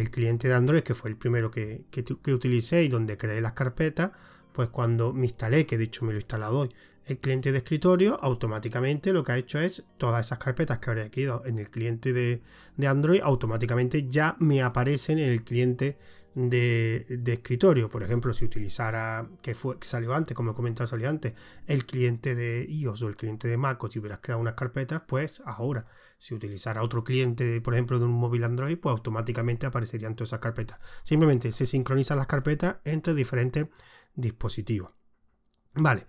el 0.00 0.10
cliente 0.10 0.48
de 0.48 0.54
Android, 0.54 0.82
que 0.82 0.94
fue 0.94 1.10
el 1.10 1.16
primero 1.16 1.50
que, 1.50 1.82
que, 1.90 2.34
utilicé 2.34 2.84
y 2.84 2.88
donde 2.88 3.16
creé 3.16 3.40
las 3.40 3.52
carpetas, 3.52 4.12
pues 4.52 4.68
cuando 4.68 5.12
me 5.12 5.26
instalé, 5.26 5.66
que 5.66 5.78
de 5.78 5.84
hecho 5.84 6.04
me 6.04 6.12
lo 6.12 6.18
he 6.18 6.22
instalado 6.22 6.60
hoy, 6.60 6.70
el 7.06 7.18
cliente 7.18 7.52
de 7.52 7.58
escritorio, 7.58 8.18
automáticamente 8.22 9.12
lo 9.12 9.24
que 9.24 9.32
ha 9.32 9.38
hecho 9.38 9.58
es 9.58 9.84
todas 9.96 10.26
esas 10.26 10.38
carpetas 10.38 10.78
que 10.78 10.90
habría 10.90 11.10
quedado 11.10 11.44
en 11.46 11.58
el 11.58 11.70
cliente 11.70 12.12
de, 12.12 12.42
Android, 12.86 13.20
automáticamente 13.22 14.08
ya 14.08 14.36
me 14.38 14.62
aparecen 14.62 15.18
en 15.18 15.30
el 15.30 15.42
cliente 15.44 15.98
de, 16.34 17.04
escritorio. 17.26 17.90
Por 17.90 18.02
ejemplo, 18.02 18.32
si 18.32 18.44
utilizara, 18.44 19.28
que, 19.42 19.54
fue, 19.54 19.78
que 19.78 19.86
salió 19.86 20.14
antes, 20.14 20.36
como 20.36 20.52
he 20.52 20.54
comentado, 20.54 20.86
salió 20.86 21.08
antes, 21.08 21.34
el 21.66 21.86
cliente 21.86 22.34
de 22.34 22.66
iOS 22.68 23.02
o 23.02 23.08
el 23.08 23.16
cliente 23.16 23.48
de 23.48 23.56
Mac, 23.56 23.82
o 23.82 23.90
si 23.90 23.98
hubieras 23.98 24.20
creado 24.22 24.40
unas 24.40 24.54
carpetas, 24.54 25.02
pues 25.06 25.42
ahora 25.44 25.86
si 26.18 26.34
utilizara 26.34 26.84
otro 26.84 27.02
cliente, 27.02 27.60
por 27.60 27.74
ejemplo, 27.74 27.98
de 27.98 28.04
un 28.04 28.12
móvil 28.12 28.44
Android, 28.44 28.78
pues 28.78 28.92
automáticamente 28.92 29.66
aparecerían 29.66 30.14
todas 30.14 30.28
esas 30.28 30.38
carpetas. 30.38 30.78
Simplemente 31.02 31.50
se 31.50 31.66
sincronizan 31.66 32.16
las 32.16 32.28
carpetas 32.28 32.76
entre 32.84 33.12
diferentes 33.12 33.66
dispositivos. 34.14 34.92
Vale, 35.74 36.06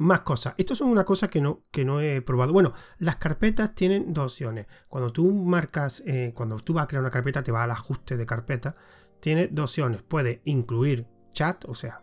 más 0.00 0.20
cosas. 0.22 0.54
Esto 0.56 0.72
es 0.72 0.80
una 0.80 1.04
cosa 1.04 1.28
que 1.28 1.42
no, 1.42 1.62
que 1.70 1.84
no 1.84 2.00
he 2.00 2.22
probado. 2.22 2.54
Bueno, 2.54 2.72
las 2.98 3.16
carpetas 3.16 3.74
tienen 3.74 4.14
dos 4.14 4.32
opciones. 4.32 4.66
Cuando 4.88 5.12
tú 5.12 5.30
marcas, 5.30 6.02
eh, 6.06 6.32
cuando 6.34 6.56
tú 6.56 6.72
vas 6.72 6.84
a 6.84 6.88
crear 6.88 7.02
una 7.02 7.10
carpeta, 7.10 7.42
te 7.42 7.52
va 7.52 7.64
al 7.64 7.70
ajuste 7.70 8.16
de 8.16 8.24
carpeta. 8.24 8.74
Tiene 9.20 9.48
dos 9.48 9.70
opciones. 9.70 10.02
Puede 10.02 10.40
incluir 10.46 11.06
chat, 11.32 11.66
o 11.66 11.74
sea, 11.74 12.02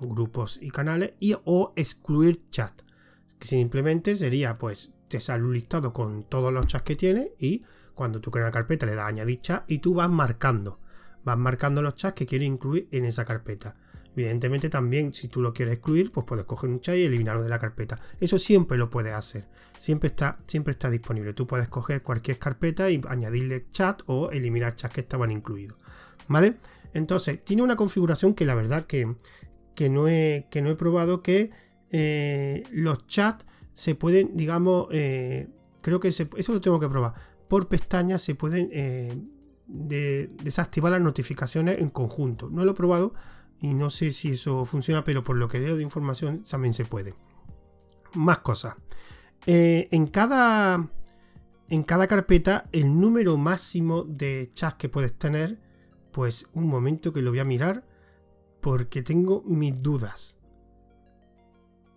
grupos 0.00 0.58
y 0.60 0.70
canales, 0.70 1.12
y 1.20 1.36
o 1.44 1.72
excluir 1.76 2.50
chat. 2.50 2.82
Que 3.38 3.46
simplemente 3.46 4.16
sería, 4.16 4.58
pues, 4.58 4.92
te 5.08 5.20
sale 5.20 5.44
un 5.44 5.52
listado 5.52 5.92
con 5.92 6.24
todos 6.24 6.52
los 6.52 6.66
chats 6.66 6.82
que 6.82 6.96
tiene 6.96 7.32
y 7.38 7.62
cuando 7.94 8.20
tú 8.20 8.32
creas 8.32 8.46
una 8.46 8.52
carpeta 8.52 8.86
le 8.86 8.96
das 8.96 9.06
añadir 9.06 9.40
chat 9.40 9.70
y 9.70 9.78
tú 9.78 9.94
vas 9.94 10.10
marcando. 10.10 10.80
Vas 11.22 11.38
marcando 11.38 11.80
los 11.80 11.94
chats 11.94 12.14
que 12.14 12.26
quieres 12.26 12.48
incluir 12.48 12.88
en 12.90 13.04
esa 13.04 13.24
carpeta. 13.24 13.76
Evidentemente 14.16 14.70
también 14.70 15.12
si 15.12 15.28
tú 15.28 15.42
lo 15.42 15.52
quieres 15.52 15.74
excluir, 15.74 16.10
pues 16.10 16.24
puedes 16.26 16.46
coger 16.46 16.70
un 16.70 16.80
chat 16.80 16.96
y 16.96 17.04
eliminarlo 17.04 17.42
de 17.42 17.50
la 17.50 17.58
carpeta. 17.58 18.00
Eso 18.18 18.38
siempre 18.38 18.78
lo 18.78 18.88
puedes 18.88 19.12
hacer. 19.12 19.44
Siempre 19.76 20.08
está, 20.08 20.38
siempre 20.46 20.72
está 20.72 20.88
disponible. 20.88 21.34
Tú 21.34 21.46
puedes 21.46 21.68
coger 21.68 22.02
cualquier 22.02 22.38
carpeta 22.38 22.90
y 22.90 23.00
añadirle 23.08 23.66
chat 23.70 24.02
o 24.06 24.30
eliminar 24.30 24.74
chats 24.74 24.94
que 24.94 25.02
estaban 25.02 25.30
incluidos. 25.30 25.76
¿Vale? 26.28 26.54
Entonces, 26.94 27.44
tiene 27.44 27.62
una 27.62 27.76
configuración 27.76 28.32
que 28.32 28.46
la 28.46 28.54
verdad 28.54 28.86
que, 28.86 29.04
no, 29.90 30.08
he, 30.08 30.46
que 30.50 30.62
no 30.62 30.70
he 30.70 30.76
probado, 30.76 31.22
que 31.22 31.50
eh, 31.90 32.62
los 32.72 33.06
chats 33.06 33.44
se 33.74 33.94
pueden, 33.94 34.34
digamos, 34.34 34.88
eh, 34.92 35.48
creo 35.82 36.00
que 36.00 36.08
eso 36.08 36.52
lo 36.52 36.60
tengo 36.62 36.80
que 36.80 36.88
probar. 36.88 37.12
Por 37.48 37.68
pestañas 37.68 38.22
se 38.22 38.34
pueden 38.34 38.70
eh, 38.72 39.14
desactivar 39.66 40.92
las 40.92 41.02
notificaciones 41.02 41.80
en 41.80 41.90
conjunto. 41.90 42.48
No 42.48 42.64
lo 42.64 42.70
he 42.70 42.74
probado 42.74 43.12
y 43.60 43.74
no 43.74 43.90
sé 43.90 44.12
si 44.12 44.32
eso 44.32 44.64
funciona, 44.64 45.04
pero 45.04 45.24
por 45.24 45.36
lo 45.36 45.48
que 45.48 45.60
veo 45.60 45.76
de 45.76 45.82
información 45.82 46.44
también 46.44 46.74
se 46.74 46.84
puede. 46.84 47.14
Más 48.14 48.38
cosas. 48.38 48.74
en 49.46 50.06
cada 50.08 50.88
en 51.68 51.82
cada 51.82 52.06
carpeta 52.06 52.68
el 52.72 53.00
número 53.00 53.36
máximo 53.36 54.04
de 54.04 54.50
chats 54.52 54.76
que 54.76 54.88
puedes 54.88 55.12
tener 55.14 55.58
pues 56.12 56.46
un 56.52 56.68
momento 56.68 57.12
que 57.12 57.22
lo 57.22 57.30
voy 57.30 57.40
a 57.40 57.44
mirar 57.44 57.84
porque 58.60 59.02
tengo 59.02 59.42
mis 59.42 59.80
dudas. 59.82 60.36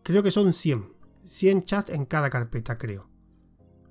Creo 0.04 0.24
que 0.24 0.32
son 0.32 0.54
100. 0.54 0.94
100 1.26 1.64
chats 1.64 1.90
en 1.90 2.06
cada 2.06 2.30
carpeta, 2.30 2.78
creo. 2.78 3.08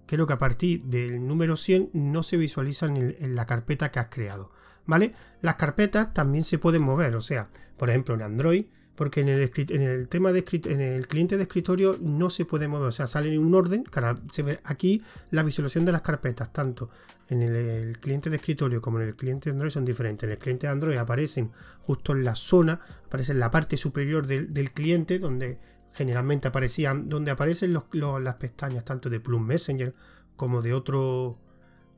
Creo 0.07 0.27
que 0.27 0.33
a 0.33 0.39
partir 0.39 0.85
del 0.85 1.27
número 1.27 1.57
100 1.57 1.91
no 1.93 2.23
se 2.23 2.37
visualizan 2.37 2.97
en, 2.97 3.35
la 3.35 3.47
carpeta 3.47 3.91
que 3.91 4.01
has 4.01 4.09
creado. 4.09 4.51
¿Vale? 4.89 5.13
Las 5.43 5.55
carpetas 5.55 6.13
también 6.13 6.43
se 6.43 6.59
pueden 6.59 6.83
mover. 6.83 7.15
O 7.15 7.21
sea, 7.21 7.49
por 7.77 7.91
ejemplo, 7.91 8.17
en 8.17 8.23
Android 8.23 8.65
porque 8.99 9.21
en 9.21 9.29
el, 9.29 10.09
tema 10.09 10.33
de 10.33 10.45
en 10.65 10.81
el 10.81 11.07
cliente 11.07 11.37
de 11.37 11.45
escritorio 11.45 11.97
no 12.01 12.31
se 12.31 12.45
puede 12.45 12.67
mover, 12.67 12.89
o 12.89 12.91
sea, 12.91 13.07
sale 13.07 13.33
en 13.33 13.39
un 13.39 13.55
orden, 13.55 13.85
se 14.33 14.43
ve 14.43 14.59
aquí 14.65 15.05
la 15.31 15.45
visualización 15.45 15.85
de 15.85 15.93
las 15.93 16.01
carpetas, 16.01 16.53
tanto 16.53 16.91
en 17.29 17.43
el, 17.43 18.01
cliente 18.01 18.29
de 18.29 18.39
escritorio 18.39 18.83
como 18.83 18.99
en 18.99 19.07
el 19.07 19.15
cliente 19.15 19.51
de 19.51 19.53
Android 19.53 19.71
son 19.71 19.85
diferentes. 19.85 20.25
En 20.25 20.33
el 20.33 20.39
cliente 20.39 20.67
de 20.67 20.73
Android 20.73 20.97
aparecen 20.97 21.53
justo 21.83 22.11
en 22.11 22.25
la 22.25 22.35
zona, 22.35 22.81
aparece 23.07 23.31
en 23.31 23.39
la 23.39 23.53
parte 23.53 23.77
superior 23.77 24.27
del, 24.27 24.73
cliente, 24.73 25.21
donde 25.21 25.61
generalmente 25.93 26.49
aparecían, 26.49 27.09
donde 27.09 27.31
aparecen 27.31 27.75
las 27.75 28.35
pestañas 28.35 28.85
tanto 28.85 29.09
de 29.09 29.21
Plum 29.21 29.47
Messenger 29.47 29.95
como 30.35 30.61
de 30.61 30.73
otro 30.73 31.39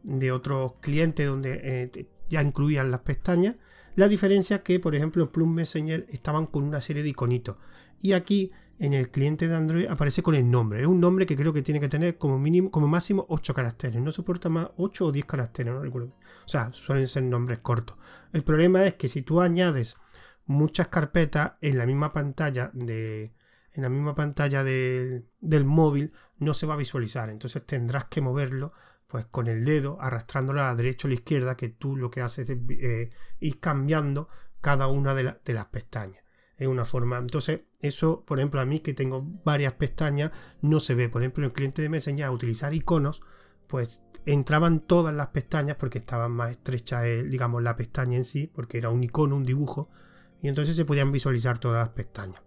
de 0.02 0.32
otros 0.32 0.74
clientes 0.80 1.26
donde 1.26 1.60
eh, 1.62 2.06
ya 2.30 2.40
incluían 2.40 2.90
las 2.90 3.00
pestañas 3.00 3.56
la 3.96 4.08
diferencia 4.08 4.56
es 4.56 4.62
que, 4.62 4.80
por 4.80 4.94
ejemplo, 4.94 5.22
en 5.22 5.28
Plum 5.28 5.52
Messenger 5.52 6.06
estaban 6.10 6.46
con 6.46 6.64
una 6.64 6.80
serie 6.80 7.02
de 7.02 7.08
iconitos. 7.08 7.56
Y 8.00 8.12
aquí 8.12 8.50
en 8.78 8.94
el 8.94 9.10
cliente 9.10 9.46
de 9.48 9.54
Android 9.54 9.86
aparece 9.88 10.22
con 10.22 10.34
el 10.34 10.50
nombre. 10.50 10.80
Es 10.80 10.86
un 10.86 11.00
nombre 11.00 11.26
que 11.26 11.36
creo 11.36 11.52
que 11.52 11.62
tiene 11.62 11.80
que 11.80 11.88
tener 11.88 12.16
como 12.16 12.38
mínimo, 12.38 12.70
como 12.70 12.86
máximo 12.86 13.26
8 13.28 13.52
caracteres. 13.52 14.00
No 14.00 14.10
soporta 14.10 14.48
más 14.48 14.68
8 14.76 15.06
o 15.06 15.12
10 15.12 15.26
caracteres, 15.26 15.74
no 15.74 15.82
recuerdo. 15.82 16.14
O 16.46 16.48
sea, 16.48 16.72
suelen 16.72 17.06
ser 17.06 17.24
nombres 17.24 17.58
cortos. 17.58 17.96
El 18.32 18.42
problema 18.42 18.86
es 18.86 18.94
que 18.94 19.08
si 19.08 19.22
tú 19.22 19.40
añades 19.40 19.96
muchas 20.46 20.88
carpetas 20.88 21.52
en 21.60 21.78
la 21.78 21.86
misma 21.86 22.12
pantalla 22.12 22.70
de. 22.72 23.32
En 23.72 23.82
la 23.82 23.88
misma 23.88 24.16
pantalla 24.16 24.64
del 24.64 25.64
móvil 25.64 26.12
no 26.38 26.54
se 26.54 26.66
va 26.66 26.74
a 26.74 26.76
visualizar. 26.76 27.30
Entonces 27.30 27.64
tendrás 27.66 28.06
que 28.06 28.20
moverlo 28.20 28.72
pues 29.10 29.26
con 29.26 29.48
el 29.48 29.64
dedo 29.64 29.98
arrastrándolo 30.00 30.60
a 30.60 30.68
la 30.68 30.74
derecha 30.76 31.06
o 31.06 31.08
a 31.08 31.10
la 31.10 31.14
izquierda, 31.14 31.56
que 31.56 31.68
tú 31.68 31.96
lo 31.96 32.10
que 32.10 32.20
haces 32.20 32.48
es 32.48 32.58
eh, 32.68 33.10
ir 33.40 33.58
cambiando 33.58 34.28
cada 34.60 34.86
una 34.86 35.14
de, 35.14 35.24
las 35.24 35.66
pestañas. 35.66 36.22
Es 36.56 36.68
una 36.68 36.84
forma. 36.84 37.18
Entonces, 37.18 37.62
eso, 37.80 38.24
por 38.24 38.38
ejemplo, 38.38 38.60
a 38.60 38.66
mí 38.66 38.80
que 38.80 38.94
tengo 38.94 39.22
varias 39.44 39.72
pestañas, 39.72 40.30
no 40.62 40.78
se 40.78 40.94
ve. 40.94 41.08
Por 41.08 41.22
ejemplo, 41.22 41.44
el 41.44 41.52
cliente 41.52 41.82
de 41.82 41.88
Messenger, 41.88 42.26
a 42.26 42.30
utilizar 42.30 42.72
iconos, 42.72 43.22
pues 43.66 44.02
entraban 44.26 44.80
todas 44.80 45.14
las 45.14 45.28
pestañas 45.28 45.76
porque 45.76 45.98
estaban 45.98 46.30
más 46.32 46.50
estrechas, 46.50 47.04
eh, 47.04 47.24
digamos, 47.24 47.62
la 47.62 47.76
pestaña 47.76 48.16
en 48.16 48.24
sí, 48.24 48.46
porque 48.46 48.78
era 48.78 48.90
un 48.90 49.02
icono, 49.02 49.36
un 49.36 49.44
dibujo, 49.44 49.90
y 50.42 50.48
entonces 50.48 50.76
se 50.76 50.84
podían 50.84 51.10
visualizar 51.10 51.58
todas 51.58 51.84
las 51.84 51.94
pestañas. 51.94 52.42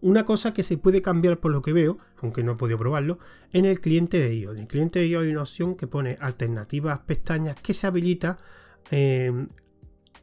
Una 0.00 0.24
cosa 0.24 0.54
que 0.54 0.62
se 0.62 0.78
puede 0.78 1.02
cambiar 1.02 1.40
por 1.40 1.50
lo 1.50 1.60
que 1.60 1.72
veo, 1.72 1.98
aunque 2.18 2.44
no 2.44 2.52
he 2.52 2.56
podido 2.56 2.78
probarlo, 2.78 3.18
en 3.52 3.64
el 3.64 3.80
cliente 3.80 4.18
de 4.18 4.34
IO. 4.34 4.52
En 4.52 4.58
el 4.58 4.66
cliente 4.68 5.00
de 5.00 5.08
IO 5.08 5.20
hay 5.20 5.30
una 5.30 5.42
opción 5.42 5.74
que 5.74 5.86
pone 5.86 6.16
alternativas 6.20 7.00
pestañas 7.00 7.56
que 7.56 7.74
se 7.74 7.86
habilita 7.86 8.38
em, 8.90 9.48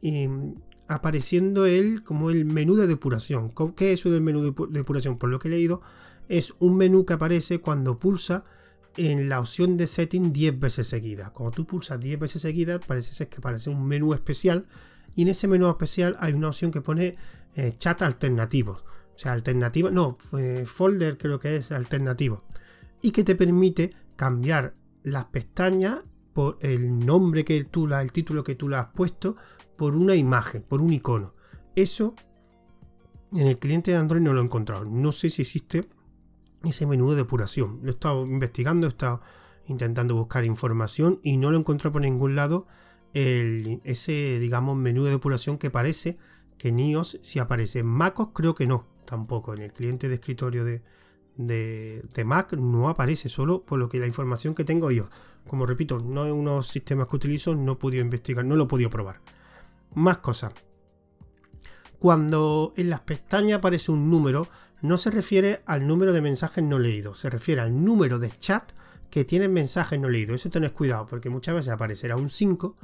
em, 0.02 0.56
apareciendo 0.88 1.66
él 1.66 2.04
como 2.04 2.30
el 2.30 2.46
menú 2.46 2.76
de 2.76 2.88
depuración. 2.88 3.52
¿Qué 3.76 3.92
es 3.92 4.00
eso 4.00 4.12
del 4.12 4.22
menú 4.22 4.42
de 4.42 4.80
depuración? 4.80 5.18
Por 5.18 5.30
lo 5.30 5.40
que 5.40 5.50
he 5.50 5.52
leído, 5.52 5.82
es 6.30 6.54
un 6.60 6.78
menú 6.78 7.06
que 7.06 7.14
aparece 7.14 7.60
cuando 7.60 8.00
pulsa 8.00 8.44
en 8.98 9.28
la 9.28 9.40
opción 9.40 9.78
de 9.78 9.88
setting 9.88 10.32
10 10.32 10.60
veces 10.60 10.88
seguida. 10.88 11.32
Cuando 11.32 11.52
tú 11.52 11.66
pulsas 11.66 12.00
10 12.00 12.20
veces 12.20 12.42
seguidas, 12.42 12.80
parece 12.86 13.14
ser 13.14 13.28
que 13.28 13.38
aparece 13.38 13.70
un 13.70 13.86
menú 13.86 14.14
especial 14.14 14.68
y 15.16 15.24
en 15.24 15.30
ese 15.30 15.48
menú 15.48 15.70
especial 15.70 16.16
hay 16.20 16.34
una 16.34 16.50
opción 16.50 16.72
que 16.72 16.82
pone 16.82 17.16
eh, 17.56 17.76
chat 17.78 18.02
alternativos. 18.02 18.84
O 19.16 19.18
sea, 19.18 19.32
alternativa, 19.32 19.90
no, 19.90 20.18
folder 20.66 21.18
creo 21.18 21.40
que 21.40 21.56
es 21.56 21.72
alternativo. 21.72 22.44
Y 23.02 23.12
que 23.12 23.24
te 23.24 23.36
permite 23.36 23.94
cambiar 24.16 24.76
las 25.04 25.26
pestañas 25.26 26.00
por 26.34 26.58
el 26.62 27.00
nombre 27.00 27.46
que 27.46 27.64
tú, 27.64 27.88
el 27.88 28.12
título 28.12 28.44
que 28.44 28.56
tú 28.56 28.68
le 28.68 28.76
has 28.76 28.88
puesto, 28.88 29.38
por 29.78 29.96
una 29.96 30.16
imagen, 30.16 30.64
por 30.64 30.82
un 30.82 30.92
icono. 30.92 31.34
Eso 31.76 32.16
en 33.32 33.48
el 33.48 33.60
cliente 33.60 33.92
de 33.92 33.98
Android 33.98 34.22
no 34.22 34.34
lo 34.34 34.42
he 34.42 34.44
encontrado. 34.44 34.86
No 34.86 35.12
sé 35.12 35.30
si 35.30 35.44
existe 35.44 35.88
ese 36.64 36.88
menú 36.88 37.10
de 37.12 37.18
depuración. 37.18 37.80
Lo 37.84 37.90
he 37.90 37.94
estado 37.94 38.26
investigando, 38.26 38.88
he 38.88 38.90
estado 38.90 39.22
intentando 39.68 40.16
buscar 40.16 40.46
información 40.46 41.20
y 41.24 41.38
no 41.38 41.52
lo 41.52 41.58
he 41.58 41.60
encontrado 41.60 41.94
por 41.94 42.02
ningún 42.02 42.36
lado 42.36 42.68
ese, 43.14 44.40
digamos, 44.40 44.76
menú 44.76 45.06
de 45.06 45.12
depuración 45.12 45.58
que 45.58 45.70
parece 45.70 46.18
que 46.58 46.70
en 46.70 46.80
iOS 46.80 47.20
si 47.22 47.40
aparece. 47.40 47.80
En 47.80 47.88
MacOS 47.88 48.30
creo 48.34 48.56
que 48.56 48.68
no 48.68 48.88
tampoco. 49.06 49.54
En 49.54 49.62
el 49.62 49.74
cliente 49.74 50.10
de 50.10 50.16
escritorio 50.16 50.66
de, 50.66 50.82
de, 51.38 52.24
Mac 52.26 52.54
no 52.54 52.90
aparece, 52.90 53.30
solo 53.30 53.64
por 53.64 53.80
lo 53.80 53.90
que 53.90 54.00
la 54.00 54.08
información 54.08 54.56
que 54.56 54.64
tengo 54.64 54.92
yo. 54.92 55.10
Como 55.48 55.66
repito, 55.66 56.00
no 56.00 56.26
es 56.26 56.32
unos 56.32 56.68
sistemas 56.68 57.08
que 57.08 57.16
utilizo, 57.16 57.56
no 57.56 57.74
he 57.74 57.76
podido 57.76 58.04
investigar, 58.04 58.46
no 58.46 58.56
lo 58.56 58.66
he 58.66 58.68
podido 58.68 58.90
probar. 58.90 59.22
Más 59.94 60.18
cosas. 60.20 60.54
Cuando 62.00 62.74
en 62.76 62.90
las 62.90 63.02
pestañas 63.02 63.60
aparece 63.60 63.92
un 63.92 64.10
número, 64.10 64.48
no 64.82 64.98
se 64.98 65.12
refiere 65.12 65.62
al 65.66 65.88
número 65.88 66.14
de 66.14 66.22
mensajes 66.22 66.64
no 66.64 66.78
leídos, 66.80 67.20
se 67.20 67.30
refiere 67.30 67.62
al 67.62 67.84
número 67.84 68.20
de 68.20 68.32
chat 68.38 68.72
que 69.10 69.24
tienen 69.24 69.54
mensajes 69.54 70.00
no 70.00 70.10
leídos. 70.10 70.36
Eso 70.36 70.50
tenés 70.50 70.72
cuidado, 70.72 71.06
porque 71.08 71.30
muchas 71.30 71.56
veces 71.56 71.74
aparecerá 71.74 72.16
un 72.18 72.30
5 72.30 72.76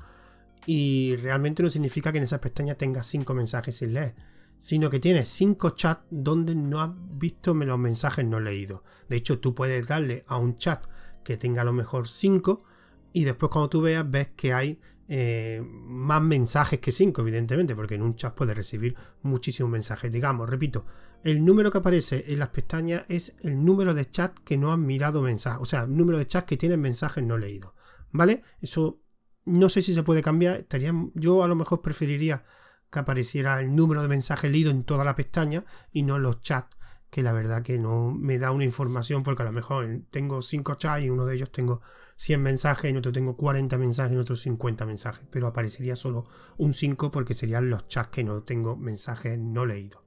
y 0.65 1.15
realmente 1.17 1.63
no 1.63 1.69
significa 1.69 2.11
que 2.11 2.19
en 2.19 2.23
esas 2.23 2.39
pestañas 2.39 2.77
tengas 2.77 3.05
5 3.07 3.33
mensajes 3.33 3.75
sin 3.75 3.93
leer 3.93 4.15
sino 4.61 4.91
que 4.91 4.99
tienes 4.99 5.27
cinco 5.27 5.71
chats 5.71 6.05
donde 6.11 6.53
no 6.53 6.81
has 6.81 6.91
visto 6.93 7.55
los 7.55 7.79
mensajes 7.79 8.23
no 8.23 8.39
leídos. 8.39 8.81
De 9.09 9.15
hecho, 9.15 9.39
tú 9.39 9.55
puedes 9.55 9.87
darle 9.87 10.23
a 10.27 10.37
un 10.37 10.55
chat 10.55 10.85
que 11.23 11.35
tenga 11.35 11.63
a 11.63 11.65
lo 11.65 11.73
mejor 11.73 12.07
5 12.07 12.63
y 13.11 13.23
después 13.23 13.51
cuando 13.51 13.69
tú 13.69 13.81
veas 13.81 14.09
ves 14.09 14.29
que 14.35 14.53
hay 14.53 14.79
eh, 15.07 15.63
más 15.65 16.21
mensajes 16.21 16.79
que 16.79 16.91
5, 16.91 17.21
evidentemente, 17.21 17.75
porque 17.75 17.95
en 17.95 18.03
un 18.03 18.15
chat 18.15 18.35
puedes 18.35 18.55
recibir 18.55 18.95
muchísimos 19.23 19.71
mensajes. 19.71 20.11
Digamos, 20.11 20.47
repito, 20.47 20.85
el 21.23 21.43
número 21.43 21.71
que 21.71 21.79
aparece 21.79 22.25
en 22.27 22.37
las 22.37 22.49
pestañas 22.49 23.03
es 23.09 23.33
el 23.41 23.65
número 23.65 23.95
de 23.95 24.11
chat 24.11 24.37
que 24.41 24.57
no 24.57 24.71
han 24.71 24.85
mirado 24.85 25.23
mensajes, 25.23 25.59
o 25.59 25.65
sea, 25.65 25.83
el 25.83 25.97
número 25.97 26.19
de 26.19 26.27
chats 26.27 26.45
que 26.45 26.57
tienen 26.57 26.79
mensajes 26.79 27.23
no 27.23 27.35
leídos. 27.35 27.73
¿Vale? 28.11 28.43
Eso 28.61 29.01
no 29.45 29.69
sé 29.69 29.81
si 29.81 29.95
se 29.95 30.03
puede 30.03 30.21
cambiar. 30.21 30.67
Yo 31.15 31.43
a 31.43 31.47
lo 31.47 31.55
mejor 31.55 31.81
preferiría 31.81 32.43
que 32.91 32.99
apareciera 32.99 33.59
el 33.59 33.75
número 33.75 34.01
de 34.01 34.07
mensajes 34.07 34.51
leídos 34.51 34.73
en 34.73 34.83
toda 34.83 35.05
la 35.05 35.15
pestaña 35.15 35.65
y 35.91 36.03
no 36.03 36.19
los 36.19 36.41
chats, 36.41 36.75
que 37.09 37.23
la 37.23 37.33
verdad 37.33 37.63
que 37.63 37.79
no 37.79 38.11
me 38.11 38.37
da 38.37 38.51
una 38.51 38.65
información 38.65 39.23
porque 39.23 39.43
a 39.43 39.45
lo 39.45 39.51
mejor 39.51 40.01
tengo 40.11 40.41
5 40.41 40.75
chats 40.75 41.03
y 41.03 41.09
uno 41.09 41.25
de 41.25 41.35
ellos 41.35 41.51
tengo 41.51 41.81
100 42.17 42.41
mensajes, 42.41 42.91
en 42.91 42.97
otro 42.97 43.11
tengo 43.11 43.35
40 43.35 43.77
mensajes, 43.77 44.11
en 44.11 44.19
otro 44.19 44.35
50 44.35 44.85
mensajes, 44.85 45.25
pero 45.31 45.47
aparecería 45.47 45.95
solo 45.95 46.27
un 46.57 46.73
5 46.73 47.11
porque 47.11 47.33
serían 47.33 47.69
los 47.69 47.87
chats 47.87 48.09
que 48.09 48.23
no 48.23 48.43
tengo 48.43 48.75
mensajes 48.75 49.39
no 49.39 49.65
leídos. 49.65 50.01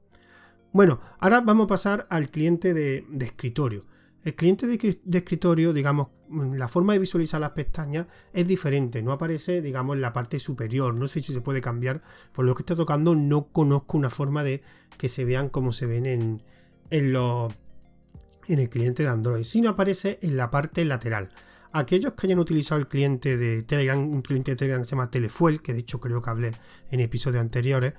Bueno, 0.72 1.00
ahora 1.18 1.40
vamos 1.40 1.64
a 1.64 1.68
pasar 1.68 2.06
al 2.10 2.30
cliente 2.30 2.74
de 2.74 3.06
escritorio. 3.20 3.84
El 4.24 4.34
cliente 4.34 4.66
de, 4.66 5.18
escritorio, 5.18 5.74
digamos, 5.74 6.08
la 6.34 6.68
forma 6.68 6.92
de 6.92 6.98
visualizar 6.98 7.40
las 7.40 7.50
pestañas 7.50 8.06
es 8.32 8.46
diferente, 8.46 9.02
no 9.02 9.12
aparece, 9.12 9.62
digamos, 9.62 9.96
en 9.96 10.02
la 10.02 10.12
parte 10.12 10.38
superior. 10.38 10.94
No 10.94 11.08
sé 11.08 11.20
si 11.20 11.32
se 11.32 11.40
puede 11.40 11.60
cambiar. 11.60 12.02
Por 12.32 12.44
lo 12.44 12.54
que 12.54 12.62
está 12.62 12.76
tocando, 12.76 13.14
no 13.14 13.48
conozco 13.48 13.96
una 13.96 14.10
forma 14.10 14.42
de 14.42 14.62
que 14.98 15.08
se 15.08 15.24
vean 15.24 15.48
como 15.48 15.72
se 15.72 15.86
ven 15.86 16.06
en, 16.06 16.42
en, 16.90 17.16
en 18.48 18.58
el 18.58 18.68
cliente 18.68 19.02
de 19.02 19.08
Android, 19.08 19.44
sino 19.44 19.70
aparece 19.70 20.18
en 20.22 20.36
la 20.36 20.50
parte 20.50 20.84
lateral. 20.84 21.30
Aquellos 21.72 22.12
que 22.12 22.28
hayan 22.28 22.38
utilizado 22.38 22.80
el 22.80 22.86
cliente 22.86 23.36
de 23.36 23.62
Telegram, 23.64 23.98
un 23.98 24.22
cliente 24.22 24.52
de 24.52 24.56
Telegram 24.56 24.82
que 24.82 24.84
se 24.84 24.92
llama 24.92 25.10
Telefuel, 25.10 25.60
que 25.60 25.72
de 25.72 25.80
hecho 25.80 25.98
creo 25.98 26.22
que 26.22 26.30
hablé 26.30 26.52
en 26.90 27.00
episodios 27.00 27.40
anteriores, 27.40 27.94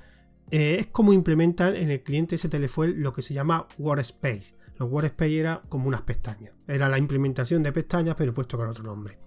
eh, 0.52 0.78
es 0.80 0.88
como 0.88 1.12
implementar 1.12 1.76
en 1.76 1.92
el 1.92 2.02
cliente 2.02 2.38
STLFuel 2.38 3.02
lo 3.02 3.12
que 3.12 3.22
se 3.22 3.34
llama 3.34 3.68
Workspace. 3.78 4.54
Los 4.78 4.90
Workspace 4.90 5.40
era 5.40 5.62
como 5.70 5.88
unas 5.88 6.02
pestañas. 6.02 6.54
Era 6.68 6.90
la 6.90 6.98
implementación 6.98 7.64
de 7.64 7.72
pestañas, 7.72 8.16
pero 8.16 8.34
puesto 8.34 8.58
con 8.58 8.68
otro 8.68 8.84
nombre. 8.84 9.18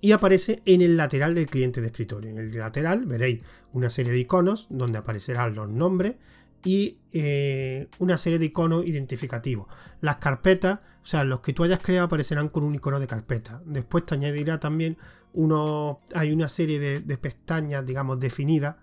Y 0.00 0.12
aparece 0.12 0.62
en 0.64 0.80
el 0.80 0.96
lateral 0.96 1.34
del 1.34 1.46
cliente 1.46 1.80
de 1.80 1.88
escritorio. 1.88 2.30
En 2.30 2.38
el 2.38 2.56
lateral 2.56 3.04
veréis 3.06 3.42
una 3.72 3.90
serie 3.90 4.12
de 4.12 4.20
iconos 4.20 4.66
donde 4.70 4.98
aparecerán 4.98 5.54
los 5.54 5.68
nombres 5.68 6.16
y 6.64 6.98
eh, 7.12 7.88
una 7.98 8.16
serie 8.16 8.38
de 8.38 8.46
iconos 8.46 8.86
identificativos. 8.86 9.66
Las 10.00 10.16
carpetas, 10.16 10.80
o 11.02 11.06
sea, 11.06 11.24
los 11.24 11.40
que 11.40 11.52
tú 11.52 11.64
hayas 11.64 11.80
creado 11.80 12.06
aparecerán 12.06 12.48
con 12.48 12.62
un 12.62 12.74
icono 12.74 13.00
de 13.00 13.08
carpeta. 13.08 13.60
Después 13.64 14.06
te 14.06 14.14
añadirá 14.14 14.60
también 14.60 14.96
uno, 15.32 16.00
hay 16.14 16.30
una 16.30 16.48
serie 16.48 16.78
de, 16.78 17.00
de 17.00 17.18
pestañas, 17.18 17.84
digamos, 17.84 18.20
definidas 18.20 18.76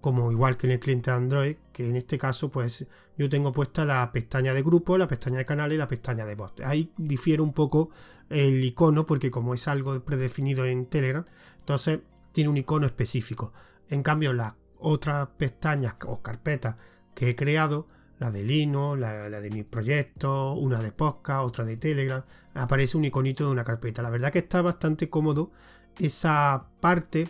como 0.00 0.32
igual 0.32 0.56
que 0.56 0.66
en 0.66 0.72
el 0.72 0.80
cliente 0.80 1.10
de 1.10 1.16
Android, 1.16 1.56
que 1.72 1.88
en 1.88 1.96
este 1.96 2.18
caso 2.18 2.50
pues 2.50 2.86
yo 3.20 3.28
tengo 3.28 3.52
puesta 3.52 3.84
la 3.84 4.10
pestaña 4.12 4.54
de 4.54 4.62
grupo, 4.62 4.96
la 4.96 5.06
pestaña 5.06 5.36
de 5.36 5.44
canales 5.44 5.74
y 5.74 5.78
la 5.78 5.88
pestaña 5.88 6.24
de 6.24 6.34
bot. 6.34 6.58
Ahí 6.62 6.90
difiere 6.96 7.42
un 7.42 7.52
poco 7.52 7.90
el 8.30 8.64
icono 8.64 9.04
porque 9.04 9.30
como 9.30 9.52
es 9.52 9.68
algo 9.68 10.02
predefinido 10.02 10.64
en 10.64 10.86
Telegram, 10.86 11.26
entonces 11.58 12.00
tiene 12.32 12.48
un 12.48 12.56
icono 12.56 12.86
específico. 12.86 13.52
En 13.90 14.02
cambio 14.02 14.32
las 14.32 14.54
otras 14.78 15.28
pestañas 15.36 15.96
o 16.06 16.22
carpetas 16.22 16.76
que 17.14 17.28
he 17.28 17.36
creado, 17.36 17.88
la 18.18 18.30
de 18.30 18.42
Lino, 18.42 18.96
la, 18.96 19.28
la 19.28 19.42
de 19.42 19.50
mi 19.50 19.64
proyecto, 19.64 20.54
una 20.54 20.80
de 20.80 20.90
podcast, 20.90 21.44
otra 21.44 21.66
de 21.66 21.76
Telegram, 21.76 22.24
aparece 22.54 22.96
un 22.96 23.04
iconito 23.04 23.44
de 23.44 23.52
una 23.52 23.64
carpeta. 23.64 24.00
La 24.00 24.08
verdad 24.08 24.32
que 24.32 24.38
está 24.38 24.62
bastante 24.62 25.10
cómodo 25.10 25.50
esa 25.98 26.68
parte 26.80 27.28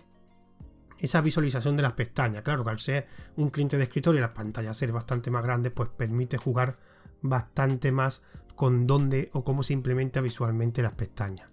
esa 1.00 1.20
visualización 1.20 1.76
de 1.76 1.82
las 1.82 1.92
pestañas. 1.92 2.42
Claro 2.42 2.62
que 2.62 2.70
al 2.70 2.78
ser 2.78 3.06
un 3.36 3.50
cliente 3.50 3.76
de 3.78 3.84
escritorio 3.84 4.18
y 4.18 4.22
las 4.22 4.32
pantallas 4.32 4.76
ser 4.76 4.92
bastante 4.92 5.30
más 5.30 5.42
grandes, 5.42 5.72
pues 5.72 5.88
permite 5.96 6.36
jugar 6.36 6.78
bastante 7.22 7.90
más 7.90 8.22
con 8.54 8.86
dónde 8.86 9.30
o 9.32 9.42
cómo 9.42 9.62
se 9.62 9.72
implementa 9.72 10.20
visualmente 10.20 10.82
las 10.82 10.92
pestañas. 10.92 11.48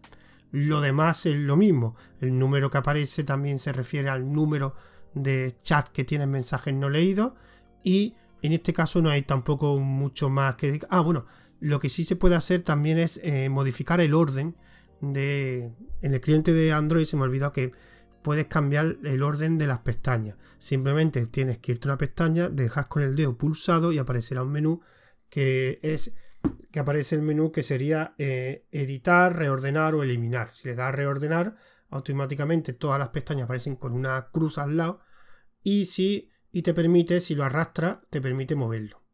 Lo 0.51 0.81
demás 0.81 1.25
es 1.25 1.37
lo 1.37 1.55
mismo. 1.57 1.95
El 2.19 2.37
número 2.37 2.69
que 2.69 2.77
aparece 2.77 3.23
también 3.23 3.59
se 3.59 3.71
refiere 3.71 4.09
al 4.09 4.31
número 4.31 4.75
de 5.13 5.55
chat 5.61 5.87
que 5.89 6.03
tienen 6.03 6.29
mensajes 6.29 6.73
no 6.73 6.89
leídos. 6.89 7.33
Y 7.83 8.15
en 8.41 8.53
este 8.53 8.73
caso 8.73 9.01
no 9.01 9.09
hay 9.09 9.21
tampoco 9.21 9.77
mucho 9.79 10.29
más 10.29 10.55
que... 10.55 10.79
Ah, 10.89 11.01
bueno, 11.01 11.25
lo 11.59 11.79
que 11.79 11.89
sí 11.89 12.03
se 12.03 12.15
puede 12.15 12.35
hacer 12.35 12.63
también 12.63 12.97
es 12.97 13.19
eh, 13.23 13.49
modificar 13.49 14.01
el 14.01 14.13
orden 14.13 14.55
de... 15.01 15.71
En 16.01 16.13
el 16.13 16.21
cliente 16.21 16.53
de 16.53 16.71
Android 16.73 17.05
se 17.05 17.15
me 17.15 17.23
ha 17.23 17.25
olvidado 17.25 17.53
que 17.53 17.71
puedes 18.27 18.47
cambiar 18.47 18.97
el 19.05 19.23
orden 19.23 19.57
de 19.57 19.67
las 19.67 19.79
pestañas. 19.79 20.35
Simplemente 20.59 21.27
tienes 21.27 21.59
que 21.59 21.71
irte 21.71 21.87
a 21.87 21.91
una 21.91 21.97
pestaña, 21.97 22.49
dejas 22.49 22.87
con 22.87 23.01
el 23.01 23.15
dedo 23.15 23.37
pulsado 23.37 23.93
y 23.93 23.99
aparecerá 23.99 24.43
un 24.43 24.51
menú 24.51 24.81
que 25.29 25.79
es 25.81 26.11
que 26.69 26.81
aparece 26.81 27.15
el 27.15 27.21
menú 27.21 27.53
que 27.53 27.63
sería 27.63 28.15
eh, 28.17 28.65
editar, 28.73 29.33
reordenar 29.33 29.95
o 29.95 30.03
eliminar. 30.03 30.53
Si 30.53 30.67
le 30.67 30.75
das 30.75 30.89
a 30.89 30.91
reordenar, 30.91 31.55
automáticamente 31.89 32.73
todas 32.73 32.99
las 32.99 33.09
pestañas 33.11 33.45
aparecen 33.45 33.77
con 33.77 33.93
una 33.93 34.27
cruz 34.29 34.57
al 34.57 34.75
lado 34.75 34.99
y 35.63 35.85
si 35.85 36.29
y 36.51 36.63
te 36.63 36.73
permite, 36.73 37.21
si 37.21 37.33
lo 37.33 37.45
arrastra, 37.45 38.01
te 38.09 38.19
permite 38.19 38.55
moverlo. 38.55 39.06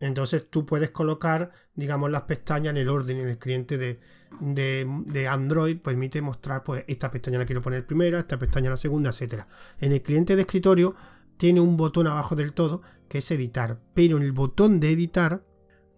Entonces 0.00 0.48
tú 0.48 0.64
puedes 0.64 0.90
colocar, 0.90 1.50
digamos, 1.74 2.10
las 2.10 2.22
pestañas 2.22 2.70
en 2.70 2.76
el 2.76 2.88
orden 2.88 3.18
en 3.18 3.28
el 3.28 3.38
cliente 3.38 3.76
de, 3.76 3.98
de, 4.40 5.28
Android. 5.28 5.78
Permite 5.78 6.22
mostrar, 6.22 6.62
pues, 6.62 6.84
esta 6.86 7.10
pestaña 7.10 7.38
la 7.38 7.46
quiero 7.46 7.62
poner 7.62 7.86
primera, 7.86 8.20
esta 8.20 8.38
pestaña 8.38 8.70
la 8.70 8.76
segunda, 8.76 9.10
etcétera. 9.10 9.48
En 9.80 9.92
el 9.92 10.02
cliente 10.02 10.36
de 10.36 10.42
escritorio 10.42 10.94
tiene 11.36 11.60
un 11.60 11.76
botón 11.76 12.06
abajo 12.06 12.36
del 12.36 12.52
todo 12.52 12.82
que 13.08 13.18
es 13.18 13.30
editar. 13.30 13.80
Pero 13.94 14.18
en 14.18 14.22
el 14.22 14.32
botón 14.32 14.78
de 14.78 14.90
editar 14.90 15.42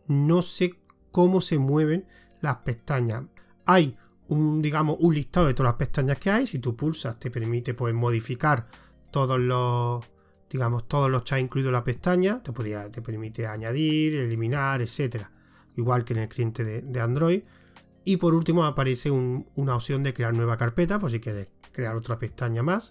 no 0.07 0.43
sé 0.43 0.81
cómo 1.13 1.41
se 1.41 1.59
mueven 1.59 2.07
las 2.41 2.57
pestañas. 2.57 3.25
Hay 3.67 3.97
un, 4.29 4.63
digamos, 4.63 4.97
un 5.01 5.15
listado 5.15 5.47
de 5.47 5.55
todas 5.55 5.73
las 5.73 5.79
pestañas 5.79 6.19
que 6.19 6.31
hay. 6.31 6.47
Si 6.47 6.59
tú 6.59 6.75
pulsas, 6.75 7.19
te 7.19 7.31
permite 7.31 7.75
pues, 7.75 7.93
modificar 7.93 8.67
todos 9.11 9.39
los 9.39 10.09
digamos, 10.51 10.89
todos 10.89 11.09
los 11.09 11.23
chats 11.23 11.41
incluido 11.41 11.71
la 11.71 11.85
pestaña, 11.85 12.43
te, 12.43 12.53
podía, 12.53 12.91
te 12.91 13.01
permite 13.01 13.47
añadir, 13.47 14.17
eliminar, 14.17 14.83
etcétera, 14.83 15.31
igual 15.77 16.05
que 16.05 16.13
en 16.13 16.19
el 16.21 16.29
cliente 16.29 16.65
de, 16.65 17.01
Android. 17.01 17.43
Y 18.05 18.17
por 18.17 18.35
último 18.35 18.65
aparece 18.65 19.11
una 19.11 19.77
opción 19.77 20.03
de 20.03 20.13
crear 20.13 20.35
nueva 20.35 20.57
carpeta, 20.57 20.99
por 20.99 21.11
si 21.11 21.21
quieres 21.21 21.49
crear 21.71 21.95
otra 21.95 22.19
pestaña 22.19 22.63
más. 22.65 22.91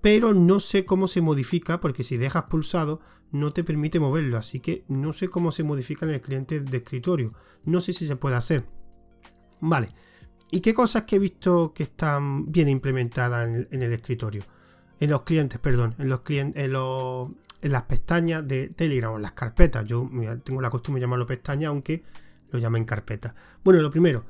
Pero 0.00 0.34
no 0.34 0.58
sé 0.58 0.84
cómo 0.84 1.06
se 1.06 1.20
modifica, 1.20 1.80
porque 1.80 2.02
si 2.02 2.16
dejas 2.16 2.44
pulsado 2.44 3.00
no 3.30 3.52
te 3.52 3.62
permite 3.62 4.00
moverlo, 4.00 4.36
así 4.36 4.58
que 4.58 4.84
no 4.88 5.12
sé 5.12 5.28
cómo 5.28 5.52
se 5.52 5.62
modifica 5.62 6.04
en 6.04 6.12
el 6.12 6.20
cliente 6.20 6.58
de 6.58 6.78
escritorio. 6.78 7.32
No 7.64 7.80
sé 7.80 7.92
si 7.92 8.08
se 8.08 8.16
puede 8.16 8.34
hacer. 8.34 8.64
Vale. 9.60 9.94
¿Y 10.50 10.60
qué 10.60 10.74
cosas 10.74 11.04
que 11.04 11.16
he 11.16 11.18
visto 11.20 11.72
que 11.72 11.84
están 11.84 12.50
bien 12.50 12.68
implementadas 12.68 13.48
en 13.70 13.82
el 13.82 13.92
escritorio? 13.92 14.42
En 15.00 15.10
los 15.10 15.22
clientes, 15.22 15.58
perdón, 15.58 15.94
en 15.98 16.08
los 16.08 16.20
clientes, 16.20 16.62
en, 16.62 16.72
en 16.74 17.72
las 17.72 17.82
pestañas 17.84 18.46
de 18.46 18.68
Telegram 18.68 19.16
en 19.16 19.22
las 19.22 19.32
carpetas. 19.32 19.84
Yo 19.86 20.08
tengo 20.44 20.60
la 20.60 20.70
costumbre 20.70 21.00
de 21.00 21.04
llamarlo 21.04 21.26
pestaña, 21.26 21.68
aunque 21.68 22.02
lo 22.50 22.58
llamen 22.58 22.84
carpeta. 22.84 23.34
Bueno, 23.64 23.80
lo 23.80 23.90
primero, 23.90 24.24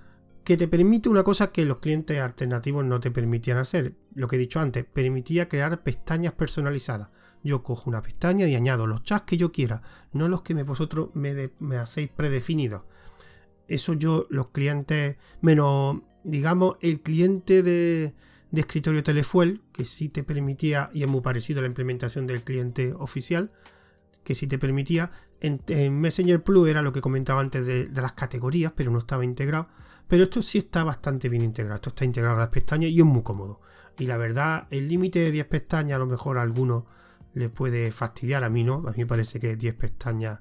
que 0.44 0.56
te 0.56 0.68
permite 0.68 1.08
una 1.08 1.24
cosa 1.24 1.50
que 1.50 1.64
los 1.64 1.78
clientes 1.78 2.20
alternativos 2.20 2.84
no 2.84 3.00
te 3.00 3.10
permitían 3.10 3.58
hacer. 3.58 3.94
Lo 4.14 4.28
que 4.28 4.36
he 4.36 4.38
dicho 4.38 4.60
antes, 4.60 4.84
permitía 4.84 5.48
crear 5.48 5.82
pestañas 5.82 6.34
personalizadas. 6.34 7.08
Yo 7.42 7.62
cojo 7.62 7.90
una 7.90 8.02
pestaña 8.02 8.46
y 8.46 8.54
añado 8.54 8.86
los 8.86 9.02
chats 9.02 9.24
que 9.24 9.36
yo 9.36 9.50
quiera, 9.50 9.82
no 10.12 10.28
los 10.28 10.42
que 10.42 10.54
vosotros 10.62 11.10
me, 11.14 11.50
me 11.58 11.76
hacéis 11.76 12.10
predefinidos. 12.10 12.82
Eso 13.66 13.94
yo, 13.94 14.26
los 14.30 14.48
clientes, 14.48 15.16
menos, 15.40 15.98
digamos, 16.22 16.76
el 16.80 17.00
cliente 17.00 17.62
de, 17.62 18.14
de 18.50 18.62
escritorio 18.62 19.02
Telefuel, 19.02 19.62
que 19.72 19.84
sí 19.84 20.08
te 20.08 20.24
permitía, 20.24 20.90
y 20.92 21.02
es 21.02 21.08
muy 21.08 21.20
parecido 21.20 21.60
a 21.60 21.62
la 21.62 21.68
implementación 21.68 22.26
del 22.26 22.42
cliente 22.42 22.92
oficial, 22.94 23.52
que 24.24 24.34
sí 24.34 24.46
te 24.46 24.58
permitía. 24.58 25.12
En, 25.40 25.60
Messenger 26.00 26.42
Plus 26.42 26.68
era 26.68 26.82
lo 26.82 26.92
que 26.92 27.00
comentaba 27.00 27.40
antes 27.40 27.66
de, 27.66 27.88
las 27.92 28.12
categorías, 28.12 28.72
pero 28.74 28.90
no 28.90 28.98
estaba 28.98 29.24
integrado. 29.24 29.68
Pero 30.08 30.24
esto 30.24 30.42
sí 30.42 30.58
está 30.58 30.82
bastante 30.82 31.28
bien 31.28 31.42
integrado. 31.42 31.76
Esto 31.76 31.90
está 31.90 32.04
integrado 32.04 32.36
a 32.36 32.40
las 32.40 32.48
pestañas 32.48 32.90
y 32.90 32.98
es 32.98 33.04
muy 33.04 33.22
cómodo. 33.22 33.60
Y 33.98 34.06
la 34.06 34.16
verdad, 34.16 34.66
el 34.70 34.88
límite 34.88 35.20
de 35.20 35.30
10 35.30 35.46
pestañas 35.46 35.96
a 35.96 35.98
lo 35.98 36.06
mejor 36.06 36.38
a 36.38 36.42
alguno 36.42 36.86
le 37.34 37.48
puede 37.48 37.92
fastidiar, 37.92 38.42
a 38.42 38.50
mí 38.50 38.64
no. 38.64 38.82
A 38.88 38.90
mí 38.90 38.98
me 38.98 39.06
parece 39.06 39.38
que 39.38 39.54
10 39.54 39.74
pestañas 39.74 40.40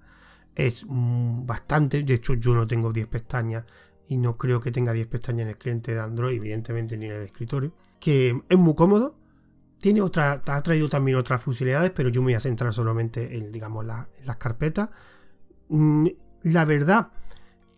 es 0.55 0.85
bastante. 0.89 2.01
De 2.01 2.15
hecho, 2.15 2.33
yo 2.33 2.55
no 2.55 2.65
tengo 2.65 2.91
10 2.91 3.07
pestañas 3.07 3.65
y 4.07 4.17
no 4.17 4.37
creo 4.37 4.59
que 4.59 4.71
tenga 4.71 4.91
10 4.91 5.05
pestañas 5.07 5.43
en 5.43 5.49
el 5.49 5.57
cliente 5.57 5.93
de 5.93 5.99
Android, 5.99 6.37
evidentemente 6.37 6.97
ni 6.97 7.05
en 7.05 7.11
el 7.11 7.21
escritorio 7.21 7.73
que 7.99 8.41
es 8.49 8.57
muy 8.57 8.75
cómodo. 8.75 9.19
Tiene 9.79 10.01
otra, 10.01 10.41
ha 10.45 10.61
traído 10.61 10.89
también 10.89 11.17
otras 11.17 11.41
funcionalidades, 11.41 11.91
pero 11.91 12.09
yo 12.09 12.21
me 12.21 12.27
voy 12.27 12.33
a 12.33 12.39
centrar 12.39 12.73
solamente 12.73 13.37
en, 13.37 13.51
digamos, 13.51 13.85
las 13.85 14.35
carpetas. 14.37 14.89
Mm, 15.69 16.07
la 16.43 16.65
verdad 16.65 17.11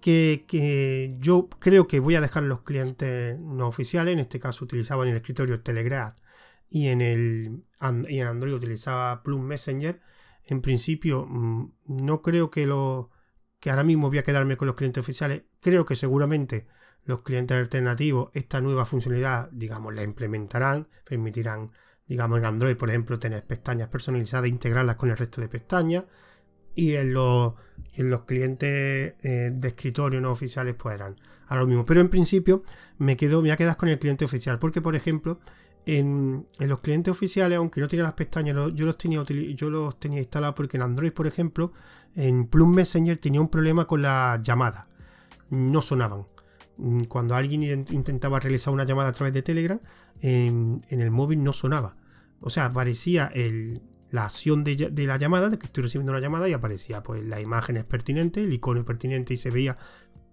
que, 0.01 1.15
yo 1.19 1.49
creo 1.60 1.88
que 1.88 1.99
voy 1.99 2.15
a 2.15 2.21
dejar 2.21 2.43
los 2.43 2.62
clientes 2.62 3.39
no 3.39 3.67
oficiales. 3.67 4.13
En 4.13 4.19
este 4.19 4.39
caso 4.39 4.65
utilizaba 4.65 5.03
en 5.03 5.10
el 5.12 5.17
escritorio 5.17 5.62
Telegram 5.62 6.13
y 6.69 6.88
en, 6.88 7.01
el, 7.01 7.62
y 8.10 8.19
en 8.19 8.27
Android 8.27 8.53
utilizaba 8.53 9.23
Plum 9.23 9.43
Messenger. 9.43 10.01
En 10.43 10.62
principio, 10.62 11.25
mm, 11.27 11.73
no 11.88 12.21
creo 12.21 12.49
que 12.49 12.65
lo 12.65 13.12
que 13.60 13.69
ahora 13.69 13.84
mismo 13.84 14.10
voy 14.10 14.17
a 14.17 14.23
quedarme 14.23 14.57
con 14.57 14.67
los 14.67 14.75
clientes 14.75 15.01
oficiales. 15.01 15.43
Creo 15.62 15.86
que 15.86 15.95
seguramente 15.95 16.67
los 17.06 17.22
clientes 17.22 17.58
alternativos 17.58 18.30
esta 18.34 18.62
nueva 18.62 18.86
funcionalidad, 18.86 19.50
digamos, 19.52 19.94
la 19.94 20.04
implementarán, 20.04 20.88
permitirán, 21.04 21.72
digamos, 22.08 22.40
en 22.40 22.46
Android, 22.46 22.78
por 22.78 22.90
ejemplo, 22.90 23.20
tener 23.20 23.46
pestañas 23.46 23.90
personalizadas 23.90 24.46
e 24.46 24.50
integrarlas 24.50 24.96
con 24.96 25.10
el 25.10 25.18
resto 25.18 25.42
de 25.42 25.48
pestañas. 25.48 26.06
Y 26.74 26.94
en 26.94 27.14
los, 27.14 27.56
en 27.96 28.10
los 28.10 28.22
clientes 28.22 29.16
eh, 29.22 29.52
de 29.54 29.68
escritorio 29.68 30.22
no 30.22 30.32
oficiales, 30.32 30.76
pues 30.76 30.96
harán 30.96 31.18
lo 31.50 31.68
mismo. 31.68 31.86
Pero 31.86 32.02
en 32.02 32.10
principio 32.10 32.64
me 32.98 33.18
quedo, 33.18 33.38
me 33.38 33.50
voy 33.50 33.52
a 33.52 33.58
quedar 33.58 33.78
con 33.78 33.90
el 33.90 34.00
cliente 34.00 34.26
oficial. 34.26 34.60
Porque, 34.60 34.82
por 34.82 34.96
ejemplo, 34.96 35.40
en, 35.86 36.48
los 36.60 36.80
clientes 36.80 37.12
oficiales, 37.12 37.58
aunque 37.58 37.82
no 37.82 37.88
tengan 37.88 38.06
las 38.06 38.14
pestañas, 38.14 38.56
yo 38.74 38.86
los 38.86 38.98
tenía 38.98 39.24
yo 39.24 39.70
los 39.70 40.00
tenía 40.00 40.20
instalados 40.20 40.56
porque 40.56 40.78
en 40.78 40.84
Android, 40.84 41.12
por 41.12 41.28
ejemplo, 41.28 41.74
en 42.16 42.48
Plum 42.48 42.74
Messenger 42.74 43.18
tenía 43.18 43.42
un 43.42 43.50
problema 43.50 43.86
con 43.86 44.02
las 44.02 44.42
llamadas. 44.42 44.86
No 45.50 45.82
sonaban. 45.82 46.26
Mm, 46.77 47.03
cuando 47.03 47.36
alguien 47.36 47.63
intentaba 47.91 48.39
realizar 48.39 48.73
una 48.73 48.86
llamada 48.86 49.10
a 49.10 49.13
través 49.13 49.34
de 49.34 49.41
Telegram, 49.41 49.79
en, 50.21 50.81
el 50.89 51.12
móvil 51.12 51.43
no 51.43 51.53
sonaba. 51.53 51.95
O 52.39 52.49
sea, 52.49 52.65
aparecía 52.65 53.31
la 54.10 54.25
acción 54.25 54.63
de, 54.63 54.91
la 55.05 55.17
llamada, 55.17 55.49
de 55.49 55.60
que 55.60 55.67
estoy 55.67 55.84
recibiendo 55.84 56.12
una 56.12 56.21
llamada, 56.21 56.49
y 56.49 56.53
aparecía 56.53 57.03
pues 57.03 57.23
la 57.23 57.39
imagen 57.39 57.77
es 57.77 57.86
pertinente, 57.86 58.43
el 58.43 58.53
icono 58.53 58.84
pertinente 58.84 59.34
y 59.34 59.38
se 59.38 59.51
veía, 59.51 59.77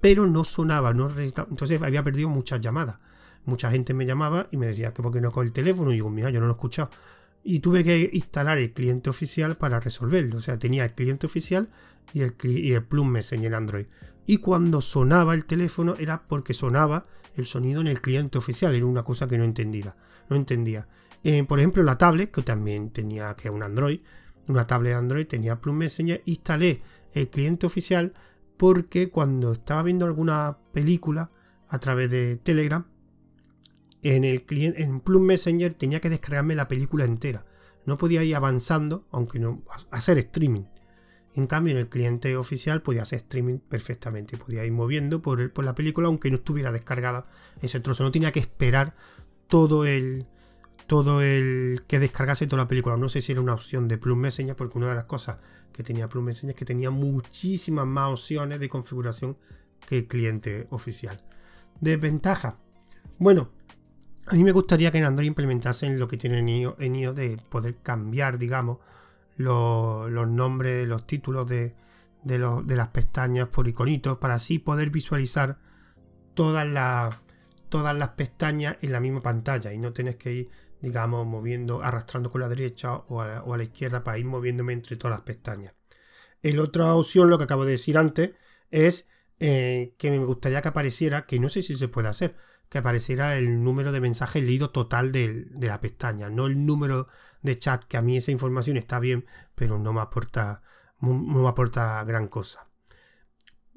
pero 0.00 0.26
no 0.26 0.44
sonaba, 0.44 0.94
no 0.94 1.08
entonces 1.10 1.82
había 1.82 2.02
perdido 2.02 2.28
muchas 2.28 2.60
llamadas. 2.60 2.98
Mucha 3.44 3.70
gente 3.70 3.94
me 3.94 4.06
llamaba 4.06 4.48
y 4.50 4.56
me 4.56 4.66
decía 4.66 4.92
que 4.92 5.02
porque 5.02 5.20
no 5.20 5.32
coge 5.32 5.46
el 5.46 5.52
teléfono, 5.52 5.90
y 5.90 5.94
digo, 5.94 6.10
mira, 6.10 6.30
yo 6.30 6.40
no 6.40 6.46
lo 6.46 6.52
he 6.52 6.56
escuchado. 6.56 6.90
y 7.44 7.60
tuve 7.60 7.84
que 7.84 8.10
instalar 8.12 8.58
el 8.58 8.72
cliente 8.72 9.10
oficial 9.10 9.56
para 9.56 9.80
resolverlo. 9.80 10.38
O 10.38 10.40
sea, 10.40 10.58
tenía 10.58 10.84
el 10.84 10.92
cliente 10.94 11.26
oficial 11.26 11.68
y 12.12 12.22
el, 12.22 12.82
Plum 12.84 13.08
Messenger 13.08 13.54
Android. 13.54 13.86
Y 14.28 14.38
cuando 14.38 14.82
sonaba 14.82 15.32
el 15.32 15.46
teléfono 15.46 15.94
era 15.98 16.28
porque 16.28 16.52
sonaba 16.52 17.06
el 17.34 17.46
sonido 17.46 17.80
en 17.80 17.86
el 17.86 18.02
cliente 18.02 18.36
oficial. 18.36 18.74
Era 18.74 18.84
una 18.84 19.02
cosa 19.02 19.26
que 19.26 19.38
no 19.38 19.44
entendía. 19.44 19.96
No 20.28 20.36
entendía. 20.36 20.86
Eh, 21.24 21.44
por 21.44 21.58
ejemplo, 21.58 21.82
la 21.82 21.96
tablet, 21.96 22.30
que 22.30 22.42
también 22.42 22.90
tenía 22.90 23.34
que 23.36 23.48
un 23.48 23.62
Android, 23.62 24.00
una 24.46 24.66
tablet 24.66 24.96
Android 24.96 25.26
tenía 25.26 25.62
Plum 25.62 25.76
Messenger, 25.76 26.20
instalé 26.26 26.82
el 27.14 27.30
cliente 27.30 27.64
oficial 27.64 28.12
porque 28.58 29.08
cuando 29.08 29.52
estaba 29.52 29.82
viendo 29.82 30.04
alguna 30.04 30.58
película 30.74 31.30
a 31.66 31.78
través 31.78 32.10
de 32.10 32.36
Telegram, 32.36 32.84
en 34.02 34.24
el 34.24 34.44
cliente, 34.44 34.82
en 34.82 35.00
Plum 35.00 35.22
Messenger 35.22 35.72
tenía 35.72 36.00
que 36.00 36.10
descargarme 36.10 36.54
la 36.54 36.68
película 36.68 37.06
entera. 37.06 37.46
No 37.86 37.96
podía 37.96 38.22
ir 38.24 38.36
avanzando, 38.36 39.06
aunque 39.10 39.38
no 39.38 39.62
hacer 39.90 40.18
streaming. 40.18 40.64
En 41.38 41.46
cambio, 41.46 41.70
en 41.72 41.78
el 41.78 41.88
cliente 41.88 42.36
oficial 42.36 42.82
podía 42.82 43.02
hacer 43.02 43.20
streaming 43.20 43.58
perfectamente. 43.58 44.36
Podía 44.36 44.64
ir 44.64 44.72
moviendo 44.72 45.22
por, 45.22 45.64
la 45.64 45.72
película, 45.72 46.08
aunque 46.08 46.32
no 46.32 46.38
estuviera 46.38 46.72
descargada 46.72 47.26
ese 47.62 47.78
trozo. 47.78 48.02
No 48.02 48.10
tenía 48.10 48.32
que 48.32 48.40
esperar 48.40 48.96
todo 49.46 49.86
el, 49.86 50.26
todo 50.88 51.22
el 51.22 51.84
que 51.86 52.00
descargase 52.00 52.48
toda 52.48 52.64
la 52.64 52.68
película. 52.68 52.96
No 52.96 53.08
sé 53.08 53.20
si 53.20 53.30
era 53.30 53.40
una 53.40 53.54
opción 53.54 53.86
de 53.86 53.98
Plum 53.98 54.18
Messenger, 54.18 54.56
porque 54.56 54.78
una 54.78 54.88
de 54.88 54.96
las 54.96 55.04
cosas 55.04 55.38
que 55.72 55.84
tenía 55.84 56.08
Plum 56.08 56.24
Messenger 56.24 56.56
es 56.56 56.58
que 56.58 56.64
tenía 56.64 56.90
muchísimas 56.90 57.86
más 57.86 58.10
opciones 58.10 58.58
de 58.58 58.68
configuración 58.68 59.36
que 59.88 59.98
el 59.98 60.06
cliente 60.08 60.66
oficial. 60.70 61.22
Desventaja. 61.80 62.56
Bueno, 63.16 63.52
a 64.26 64.34
mí 64.34 64.42
me 64.42 64.50
gustaría 64.50 64.90
que 64.90 64.98
en 64.98 65.04
Android 65.04 65.28
implementasen 65.28 66.00
lo 66.00 66.08
que 66.08 66.16
tiene 66.16 66.40
en 66.40 66.48
iOS, 66.96 67.14
de 67.14 67.40
poder 67.48 67.76
cambiar, 67.76 68.40
digamos, 68.40 68.78
los, 69.38 70.28
nombres, 70.28 70.86
los 70.86 71.06
títulos 71.06 71.48
de, 71.48 71.74
las 72.24 72.88
pestañas 72.88 73.48
por 73.48 73.68
iconitos 73.68 74.18
para 74.18 74.34
así 74.34 74.58
poder 74.58 74.90
visualizar 74.90 75.58
todas 76.34 76.66
las, 76.66 77.16
todas 77.68 77.96
las 77.96 78.10
pestañas 78.10 78.76
en 78.82 78.92
la 78.92 79.00
misma 79.00 79.22
pantalla 79.22 79.72
y 79.72 79.78
no 79.78 79.92
tener 79.92 80.18
que 80.18 80.32
ir, 80.32 80.50
digamos, 80.80 81.26
moviendo, 81.26 81.82
arrastrando 81.82 82.30
con 82.30 82.40
la 82.40 82.48
derecha 82.48 82.94
o 82.94 83.22
a 83.22 83.56
la, 83.56 83.62
izquierda 83.62 84.04
para 84.04 84.18
ir 84.18 84.26
moviéndome 84.26 84.72
entre 84.72 84.96
todas 84.96 85.16
las 85.16 85.24
pestañas. 85.24 85.74
El 86.42 86.58
otra 86.60 86.94
opción, 86.94 87.30
lo 87.30 87.38
que 87.38 87.44
acabo 87.44 87.64
de 87.64 87.72
decir 87.72 87.96
antes, 87.96 88.32
es 88.70 89.06
eh, 89.40 89.94
que 89.98 90.10
me 90.10 90.18
gustaría 90.18 90.62
que 90.62 90.68
apareciera, 90.68 91.26
que 91.26 91.38
no 91.38 91.48
sé 91.48 91.62
si 91.62 91.76
se 91.76 91.88
puede 91.88 92.08
hacer, 92.08 92.36
que 92.68 92.78
apareciera 92.78 93.36
el 93.36 93.62
número 93.62 93.92
de 93.92 94.00
mensajes 94.00 94.42
leído 94.42 94.70
total 94.70 95.12
de, 95.12 95.48
la 95.60 95.80
pestaña, 95.80 96.28
no 96.28 96.46
el 96.46 96.66
número 96.66 97.08
de 97.42 97.58
chat, 97.58 97.84
que 97.84 97.96
a 97.96 98.02
mí 98.02 98.16
esa 98.16 98.30
información 98.30 98.76
está 98.76 98.98
bien, 98.98 99.26
pero 99.54 99.78
no 99.78 99.92
me 99.92 100.00
aporta, 100.00 100.62
no 101.00 101.14
me 101.14 101.48
aporta 101.48 102.02
gran 102.04 102.28
cosa. 102.28 102.68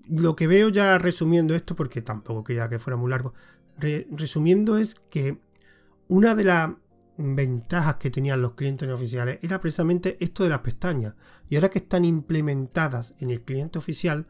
Lo 0.07 0.35
que 0.35 0.47
veo 0.47 0.69
ya 0.69 0.97
resumiendo 0.97 1.55
esto, 1.55 1.75
porque 1.75 2.01
tampoco 2.01 2.43
quería 2.43 2.67
que 2.67 2.79
fuera 2.79 2.97
muy 2.97 3.09
largo, 3.09 3.33
resumiendo 3.77 4.77
es 4.77 4.95
que 4.95 5.39
una 6.07 6.35
de 6.35 6.43
las 6.43 6.71
ventajas 7.17 7.95
que 7.95 8.11
tenían 8.11 8.41
los 8.41 8.53
clientes 8.53 8.87
no 8.87 8.95
oficiales 8.95 9.39
era 9.41 9.61
precisamente 9.61 10.17
esto 10.19 10.43
de 10.43 10.49
las 10.49 10.59
pestañas. 10.59 11.15
Y 11.49 11.55
ahora 11.55 11.69
que 11.69 11.79
están 11.79 12.03
implementadas 12.03 13.15
en 13.19 13.31
el 13.31 13.41
cliente 13.41 13.77
oficial, 13.77 14.27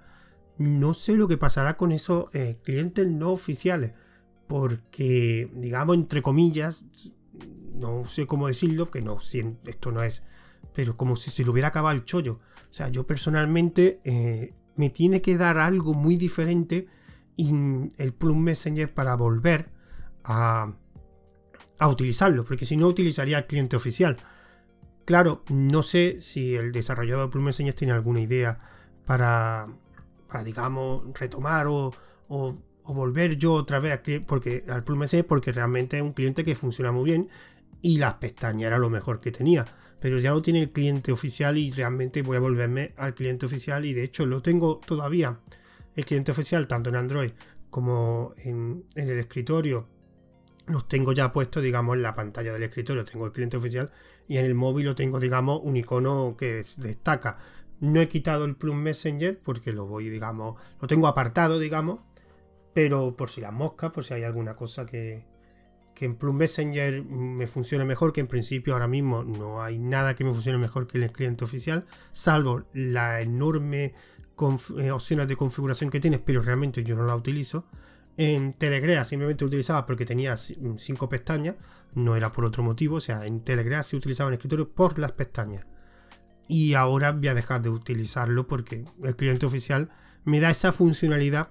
no 0.58 0.93
sé 0.93 1.13
lo 1.13 1.28
que 1.28 1.38
pasará 1.38 1.78
con 1.78 1.91
esos 1.91 2.26
eh, 2.34 2.60
clientes 2.63 3.08
no 3.08 3.32
oficiales 3.32 3.93
porque, 4.51 5.49
digamos, 5.55 5.95
entre 5.95 6.21
comillas, 6.21 6.83
no 7.73 8.03
sé 8.03 8.27
cómo 8.27 8.47
decirlo, 8.47 8.91
que 8.91 9.01
no, 9.01 9.17
esto 9.17 9.93
no 9.93 10.03
es, 10.03 10.23
pero 10.73 10.97
como 10.97 11.15
si 11.15 11.31
se 11.31 11.45
le 11.45 11.51
hubiera 11.51 11.69
acabado 11.69 11.95
el 11.95 12.03
chollo. 12.03 12.41
O 12.69 12.73
sea, 12.73 12.89
yo 12.89 13.07
personalmente 13.07 14.01
eh, 14.03 14.53
me 14.75 14.89
tiene 14.89 15.21
que 15.21 15.37
dar 15.37 15.57
algo 15.57 15.93
muy 15.93 16.17
diferente 16.17 16.89
en 17.37 17.93
el 17.97 18.11
Plum 18.11 18.39
Messenger 18.43 18.93
para 18.93 19.15
volver 19.15 19.69
a, 20.25 20.73
utilizarlo, 21.89 22.43
porque 22.43 22.65
si 22.65 22.75
no 22.75 22.87
utilizaría 22.87 23.37
el 23.37 23.47
cliente 23.47 23.77
oficial. 23.77 24.17
Claro, 25.05 25.45
no 25.47 25.81
sé 25.81 26.19
si 26.19 26.55
el 26.55 26.73
desarrollador 26.73 27.27
de 27.27 27.31
Plum 27.31 27.45
Messenger 27.45 27.73
tiene 27.73 27.93
alguna 27.93 28.19
idea 28.19 28.59
para, 29.05 29.69
para 30.27 30.43
digamos, 30.43 31.03
retomar 31.17 31.67
o 31.67 31.93
o 32.83 32.93
volver 32.93 33.37
yo 33.37 33.53
otra 33.53 33.79
vez 33.79 33.99
porque, 34.25 34.63
al 34.67 34.83
Plum 34.83 35.03
porque 35.27 35.51
realmente 35.51 35.97
es 35.97 36.03
un 36.03 36.13
cliente 36.13 36.43
que 36.43 36.55
funciona 36.55 36.91
muy 36.91 37.05
bien 37.05 37.29
y 37.81 37.97
las 37.97 38.15
pestañas 38.15 38.67
era 38.67 38.77
lo 38.77 38.89
mejor 38.89 39.19
que 39.19 39.31
tenía. 39.31 39.65
Pero 39.99 40.17
ya 40.17 40.31
lo 40.31 40.41
tiene 40.41 40.61
el 40.61 40.71
cliente 40.71 41.11
oficial 41.11 41.57
y 41.57 41.71
realmente 41.71 42.21
voy 42.23 42.37
a 42.37 42.39
volverme 42.39 42.93
al 42.97 43.13
cliente 43.13 43.45
oficial 43.45 43.85
y 43.85 43.93
de 43.93 44.03
hecho 44.03 44.25
lo 44.25 44.41
tengo 44.41 44.79
todavía 44.85 45.39
el 45.95 46.05
cliente 46.05 46.31
oficial 46.31 46.67
tanto 46.67 46.89
en 46.89 46.95
Android 46.95 47.31
como 47.69 48.33
en, 48.37 48.85
el 48.95 49.09
escritorio. 49.17 49.87
Los 50.67 50.87
tengo 50.87 51.11
ya 51.13 51.33
puestos, 51.33 51.63
digamos, 51.63 51.95
en 51.95 52.03
la 52.03 52.15
pantalla 52.15 52.53
del 52.53 52.63
escritorio. 52.63 53.03
Tengo 53.03 53.25
el 53.25 53.31
cliente 53.31 53.57
oficial 53.57 53.91
y 54.27 54.37
en 54.37 54.45
el 54.45 54.55
móvil 54.55 54.85
lo 54.85 54.95
tengo, 54.95 55.19
digamos, 55.19 55.59
un 55.63 55.75
icono 55.77 56.35
que 56.37 56.63
destaca. 56.77 57.39
No 57.79 57.99
he 57.99 58.07
quitado 58.07 58.45
el 58.45 58.55
Plum 58.55 58.77
Messenger 58.77 59.39
porque 59.39 59.73
lo 59.73 59.87
voy, 59.87 60.09
digamos, 60.09 60.55
lo 60.79 60.87
tengo 60.87 61.07
apartado, 61.07 61.57
digamos, 61.59 61.99
pero 62.73 63.15
por 63.15 63.29
si 63.29 63.41
las 63.41 63.53
moscas, 63.53 63.91
por 63.91 64.03
si 64.03 64.13
hay 64.13 64.23
alguna 64.23 64.55
cosa 64.55 64.86
que, 64.86 65.25
en 65.99 66.15
Plum 66.15 66.36
Messenger 66.36 67.03
me 67.03 67.45
funcione 67.45 67.86
mejor, 67.86 68.12
que 68.12 68.21
en 68.21 68.27
principio 68.27 68.73
ahora 68.73 68.88
mismo 68.88 69.23
no 69.23 69.62
hay 69.62 69.77
nada 69.77 70.15
que 70.15 70.23
me 70.23 70.34
funcione 70.34 70.57
mejor 70.57 70.88
que 70.88 70.97
el 70.97 71.12
cliente 71.12 71.43
oficial, 71.43 71.86
salvo 72.12 72.63
la 72.73 73.21
enorme 73.21 73.93
eh, 74.79 74.89
opciones 74.89 75.27
de 75.27 75.36
configuración 75.36 75.91
que 75.91 75.99
tienes, 75.99 76.19
pero 76.25 76.41
realmente 76.41 76.84
yo 76.84 76.95
no 76.95 77.03
la 77.03 77.15
utilizo. 77.15 77.65
En 78.17 78.53
Telegram 78.53 79.05
simplemente 79.05 79.45
utilizaba 79.45 79.86
porque 79.86 80.03
tenía 80.05 80.36
cinco 80.38 81.07
pestañas, 81.07 81.55
no 81.93 82.15
era 82.15 82.31
por 82.31 82.45
otro 82.45 82.63
motivo, 82.63 82.95
o 82.95 82.99
sea, 82.99 83.27
en 83.27 83.41
Telegram 83.41 83.84
se 83.84 83.95
utilizaba 83.95 84.29
en 84.29 84.34
escritorio 84.34 84.69
por 84.69 84.97
las 84.97 85.12
pestañas. 85.12 85.67
Y 86.47 86.73
ahora 86.73 87.12
voy 87.12 87.27
a 87.27 87.36
dejar 87.36 87.62
de 87.62 87.69
utilizarlo 87.69 88.47
porque 88.47 88.86
el 89.03 89.15
cliente 89.15 89.45
oficial 89.45 89.89
me 90.25 90.39
da 90.39 90.49
esa 90.49 90.71
funcionalidad 90.71 91.49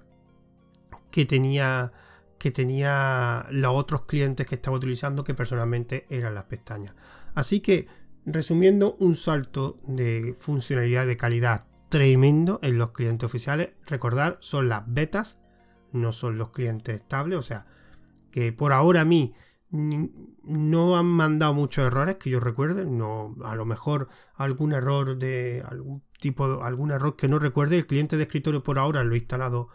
que 1.10 1.24
tenía, 1.24 1.92
que 2.38 2.50
tenía 2.50 3.46
los 3.50 3.74
otros 3.74 4.06
clientes 4.06 4.46
que 4.46 4.54
estaba 4.54 4.76
utilizando 4.76 5.24
que 5.24 5.34
personalmente 5.34 6.06
eran 6.10 6.34
las 6.34 6.44
pestañas. 6.44 6.94
Así 7.34 7.60
que, 7.60 7.86
resumiendo, 8.24 8.96
un 9.00 9.16
salto 9.16 9.80
de 9.86 10.34
funcionalidad 10.38 11.06
de 11.06 11.16
calidad 11.16 11.66
tremendo 11.88 12.60
en 12.62 12.78
los 12.78 12.92
clientes 12.92 13.26
oficiales. 13.26 13.70
Recordar, 13.86 14.38
son 14.40 14.68
las 14.68 14.84
betas, 14.86 15.38
no 15.92 16.12
son 16.12 16.38
los 16.38 16.50
clientes 16.50 16.94
estables. 16.94 17.38
O 17.38 17.42
sea, 17.42 17.66
que 18.30 18.52
por 18.52 18.72
ahora 18.72 19.02
a 19.02 19.04
mí 19.04 19.34
no 19.72 20.96
han 20.96 21.06
mandado 21.06 21.54
muchos 21.54 21.86
errores 21.86 22.16
que 22.16 22.30
yo 22.30 22.40
recuerde. 22.40 22.86
No, 22.86 23.36
a 23.44 23.54
lo 23.54 23.64
mejor 23.64 24.08
algún 24.34 24.72
error 24.72 25.18
de 25.18 25.62
algún 25.66 26.02
tipo, 26.18 26.62
algún 26.62 26.90
error 26.90 27.16
que 27.16 27.28
no 27.28 27.38
recuerde. 27.38 27.76
El 27.76 27.86
cliente 27.86 28.16
de 28.16 28.24
escritorio 28.24 28.62
por 28.62 28.78
ahora 28.78 29.04
lo 29.04 29.14
he 29.14 29.18
instalado 29.18 29.68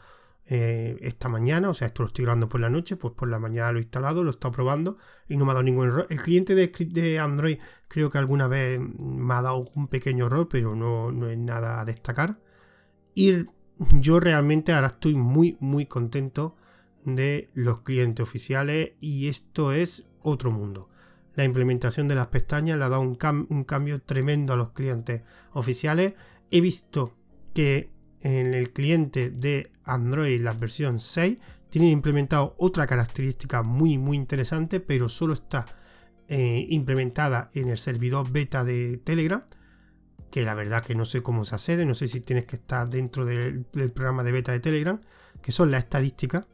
eh, 0.47 0.97
esta 1.01 1.27
mañana, 1.27 1.69
o 1.69 1.73
sea, 1.73 1.87
esto 1.87 2.03
lo 2.03 2.07
estoy 2.07 2.23
grabando 2.25 2.47
por 2.47 2.61
la 2.61 2.69
noche, 2.69 2.97
pues 2.97 3.13
por 3.15 3.27
la 3.29 3.39
mañana 3.39 3.71
lo 3.71 3.79
he 3.79 3.81
instalado, 3.81 4.23
lo 4.23 4.29
he 4.29 4.33
estado 4.33 4.51
probando 4.51 4.97
y 5.27 5.37
no 5.37 5.45
me 5.45 5.51
ha 5.51 5.53
dado 5.55 5.63
ningún 5.63 5.87
error. 5.87 6.07
El 6.09 6.21
cliente 6.21 6.53
de, 6.53 6.67
de 6.67 7.19
Android 7.19 7.57
creo 7.87 8.11
que 8.11 8.19
alguna 8.19 8.47
vez 8.47 8.79
me 8.79 9.33
ha 9.33 9.41
dado 9.41 9.65
un 9.73 9.87
pequeño 9.87 10.27
error, 10.27 10.47
pero 10.47 10.75
no, 10.75 11.11
no 11.11 11.29
es 11.29 11.37
nada 11.37 11.81
a 11.81 11.85
destacar. 11.85 12.39
Y 13.15 13.45
yo 13.93 14.19
realmente 14.19 14.73
ahora 14.73 14.87
estoy 14.87 15.15
muy, 15.15 15.57
muy 15.59 15.87
contento 15.87 16.55
de 17.05 17.49
los 17.53 17.81
clientes 17.81 18.23
oficiales 18.23 18.91
y 18.99 19.27
esto 19.27 19.71
es 19.71 20.05
otro 20.21 20.51
mundo. 20.51 20.89
La 21.33 21.43
implementación 21.43 22.07
de 22.07 22.15
las 22.15 22.27
pestañas 22.27 22.77
le 22.77 22.85
ha 22.85 22.89
dado 22.89 23.01
un, 23.01 23.17
un 23.49 23.63
cambio 23.63 24.01
tremendo 24.01 24.53
a 24.53 24.57
los 24.57 24.71
clientes 24.71 25.23
oficiales. 25.53 26.13
He 26.51 26.61
visto 26.61 27.13
que 27.53 27.94
en 28.25 28.55
el 28.55 28.71
cliente 28.71 29.29
de 29.29 29.71
Android, 29.83 30.41
la 30.41 30.53
versión 30.53 30.99
6, 30.99 31.37
tienen 31.69 31.91
implementado 31.91 32.55
otra 32.57 32.87
característica 32.87 33.61
muy 33.61 33.99
muy 33.99 34.17
interesante, 34.17 34.79
pero 34.79 35.09
solo 35.09 35.33
está 35.33 35.67
eh, 36.27 36.65
implementada 36.69 37.51
en 37.53 37.69
el 37.69 37.77
servidor 37.77 38.31
beta 38.31 38.63
de 38.63 38.97
Telegram, 38.97 39.43
que 40.31 40.41
la 40.41 40.55
verdad 40.55 40.83
que 40.83 40.95
no 40.95 41.05
sé 41.05 41.21
cómo 41.21 41.45
se 41.45 41.53
accede, 41.53 41.85
no 41.85 41.93
sé 41.93 42.07
si 42.07 42.19
tienes 42.19 42.45
que 42.45 42.55
estar 42.55 42.89
dentro 42.89 43.25
del, 43.25 43.63
programa 43.93 44.23
de 44.23 44.31
beta 44.31 44.51
de 44.51 44.59
Telegram, 44.59 44.99
que 45.43 45.51
son 45.51 45.69
las 45.69 45.83
estadísticas. 45.83 46.47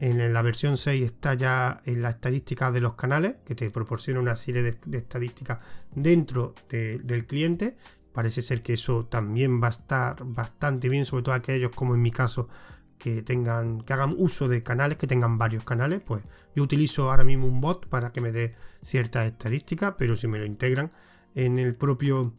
En 0.00 0.32
la 0.32 0.42
versión 0.42 0.76
6 0.76 1.02
está 1.02 1.32
ya 1.34 1.80
en 1.86 2.02
la 2.02 2.10
estadística 2.10 2.70
de 2.70 2.82
los 2.82 2.96
canales, 2.96 3.36
que 3.46 3.54
te 3.54 3.70
proporciona 3.70 4.20
una 4.20 4.36
serie 4.36 4.62
de, 4.62 4.98
estadísticas 4.98 5.58
dentro 5.94 6.54
del 6.68 7.26
cliente 7.26 7.76
Parece 8.18 8.42
ser 8.42 8.62
que 8.62 8.72
eso 8.72 9.06
también 9.06 9.62
va 9.62 9.68
a 9.68 9.70
estar 9.70 10.24
bastante 10.24 10.88
bien, 10.88 11.04
sobre 11.04 11.22
todo 11.22 11.36
aquellos 11.36 11.70
como 11.70 11.94
en 11.94 12.02
mi 12.02 12.10
caso 12.10 12.48
que 12.98 13.22
tengan, 13.22 13.82
que 13.82 13.92
hagan 13.92 14.12
uso 14.18 14.48
de 14.48 14.64
canales, 14.64 14.98
que 14.98 15.06
tengan 15.06 15.38
varios 15.38 15.62
canales, 15.62 16.02
pues 16.04 16.24
yo 16.56 16.64
utilizo 16.64 17.12
ahora 17.12 17.22
mismo 17.22 17.46
un 17.46 17.60
bot 17.60 17.86
para 17.86 18.10
que 18.10 18.20
me 18.20 18.32
dé 18.32 18.56
ciertas 18.82 19.28
estadísticas, 19.28 19.94
pero 19.96 20.16
si 20.16 20.26
me 20.26 20.40
lo 20.40 20.46
integran 20.46 20.90
en 21.36 21.60
el 21.60 21.76
propio, 21.76 22.34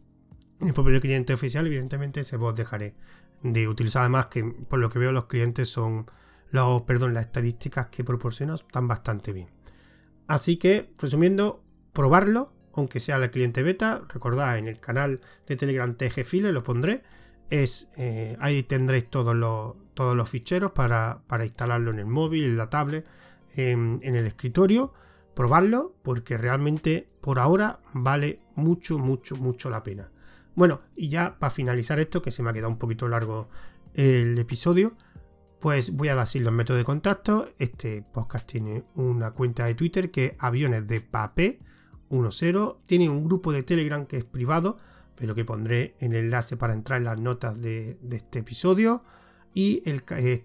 el 0.60 0.74
propio 0.74 1.00
cliente 1.00 1.32
oficial, 1.32 1.66
evidentemente 1.66 2.20
ese 2.20 2.36
bot 2.36 2.54
dejaré 2.54 2.94
de 3.42 3.66
utilizar. 3.66 4.02
Además 4.02 4.26
que 4.26 4.44
por 4.44 4.80
lo 4.80 4.90
que 4.90 4.98
veo 4.98 5.12
los 5.12 5.28
clientes 5.28 5.70
son 5.70 6.10
los, 6.50 6.82
perdón, 6.82 7.14
las 7.14 7.24
estadísticas 7.24 7.86
que 7.86 8.04
proporcionan 8.04 8.56
están 8.56 8.86
bastante 8.86 9.32
bien. 9.32 9.48
Así 10.26 10.58
que, 10.58 10.92
resumiendo, 10.98 11.64
probarlo, 11.94 12.52
aunque 12.74 13.00
sea 13.00 13.16
el 13.16 13.30
cliente 13.30 13.62
beta, 13.62 14.02
recordad 14.08 14.58
en 14.58 14.68
el 14.68 14.80
canal 14.80 15.20
de 15.46 15.56
Telegram 15.56 15.94
TGFile 15.94 16.52
lo 16.52 16.62
pondré. 16.62 17.02
Es, 17.50 17.88
eh, 17.96 18.36
ahí 18.38 18.62
tendréis 18.62 19.10
todos 19.10 19.34
los, 19.34 19.74
todos 19.94 20.16
los 20.16 20.28
ficheros 20.28 20.72
para, 20.72 21.22
instalarlo 21.42 21.90
en 21.90 21.98
el 21.98 22.06
móvil, 22.06 22.44
en 22.44 22.56
la 22.56 22.70
tablet, 22.70 23.06
en, 23.56 24.00
el 24.02 24.26
escritorio, 24.26 24.92
probarlo, 25.34 25.94
porque 26.02 26.38
realmente 26.38 27.08
por 27.20 27.40
ahora 27.40 27.80
vale 27.92 28.40
mucho, 28.54 28.98
mucho, 28.98 29.34
mucho 29.36 29.68
la 29.68 29.82
pena. 29.82 30.10
Bueno, 30.54 30.82
y 30.94 31.08
ya 31.08 31.38
para 31.38 31.50
finalizar 31.50 31.98
esto, 31.98 32.22
que 32.22 32.30
se 32.30 32.42
me 32.42 32.50
ha 32.50 32.52
quedado 32.52 32.70
un 32.70 32.78
poquito 32.78 33.08
largo 33.08 33.48
el 33.94 34.38
episodio, 34.38 34.94
pues 35.58 35.90
voy 35.90 36.08
a 36.08 36.14
dar 36.14 36.28
los 36.32 36.52
métodos 36.52 36.78
de 36.78 36.84
contacto. 36.84 37.48
Este 37.58 38.02
podcast 38.02 38.46
tiene 38.46 38.84
una 38.94 39.32
cuenta 39.32 39.66
de 39.66 39.74
Twitter 39.74 40.10
que 40.10 40.26
es 40.26 40.32
aviones 40.38 40.86
de 40.86 41.00
papel 41.00 41.58
10. 42.10 42.54
Tiene 42.86 43.08
un 43.08 43.24
grupo 43.24 43.52
de 43.52 43.62
Telegram 43.62 44.04
que 44.04 44.18
es 44.18 44.24
privado, 44.24 44.76
pero 45.14 45.34
que 45.34 45.44
pondré 45.44 45.94
el 46.00 46.14
enlace 46.14 46.56
para 46.56 46.74
entrar 46.74 46.98
en 46.98 47.04
las 47.04 47.18
notas 47.18 47.60
de 47.60 47.98
este 48.10 48.40
episodio 48.40 49.02
y 49.52 49.82
este, 49.84 50.44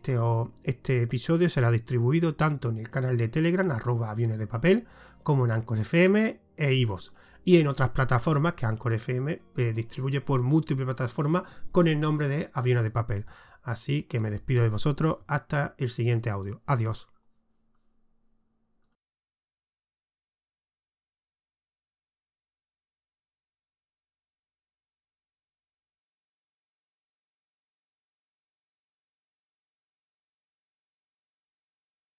este, 0.63 1.01
episodio 1.01 1.49
será 1.49 1.69
distribuido 1.69 2.35
tanto 2.35 2.69
en 2.69 2.79
el 2.79 2.89
canal 2.89 3.17
de 3.17 3.27
Telegram, 3.27 3.69
arroba 3.71 4.09
aviones 4.09 4.39
de 4.39 4.47
papel, 4.47 4.85
como 5.23 5.45
en 5.45 5.51
Anchor 5.51 5.79
FM 5.79 6.39
e 6.57 6.73
iVoox. 6.73 7.11
Y 7.43 7.57
en 7.57 7.67
otras 7.67 7.89
plataformas 7.89 8.53
que 8.53 8.65
Anchor 8.65 8.93
FM 8.93 9.41
eh, 9.57 9.73
distribuye 9.73 10.21
por 10.21 10.41
múltiples 10.41 10.85
plataformas 10.85 11.43
con 11.71 11.87
el 11.87 11.99
nombre 11.99 12.27
de 12.27 12.49
aviones 12.53 12.83
de 12.83 12.91
papel. 12.91 13.25
Así 13.61 14.03
que 14.03 14.19
me 14.19 14.31
despido 14.31 14.63
de 14.63 14.69
vosotros 14.69 15.17
hasta 15.27 15.75
el 15.77 15.91
siguiente 15.91 16.31
audio. 16.31 16.61
Adiós. 16.65 17.14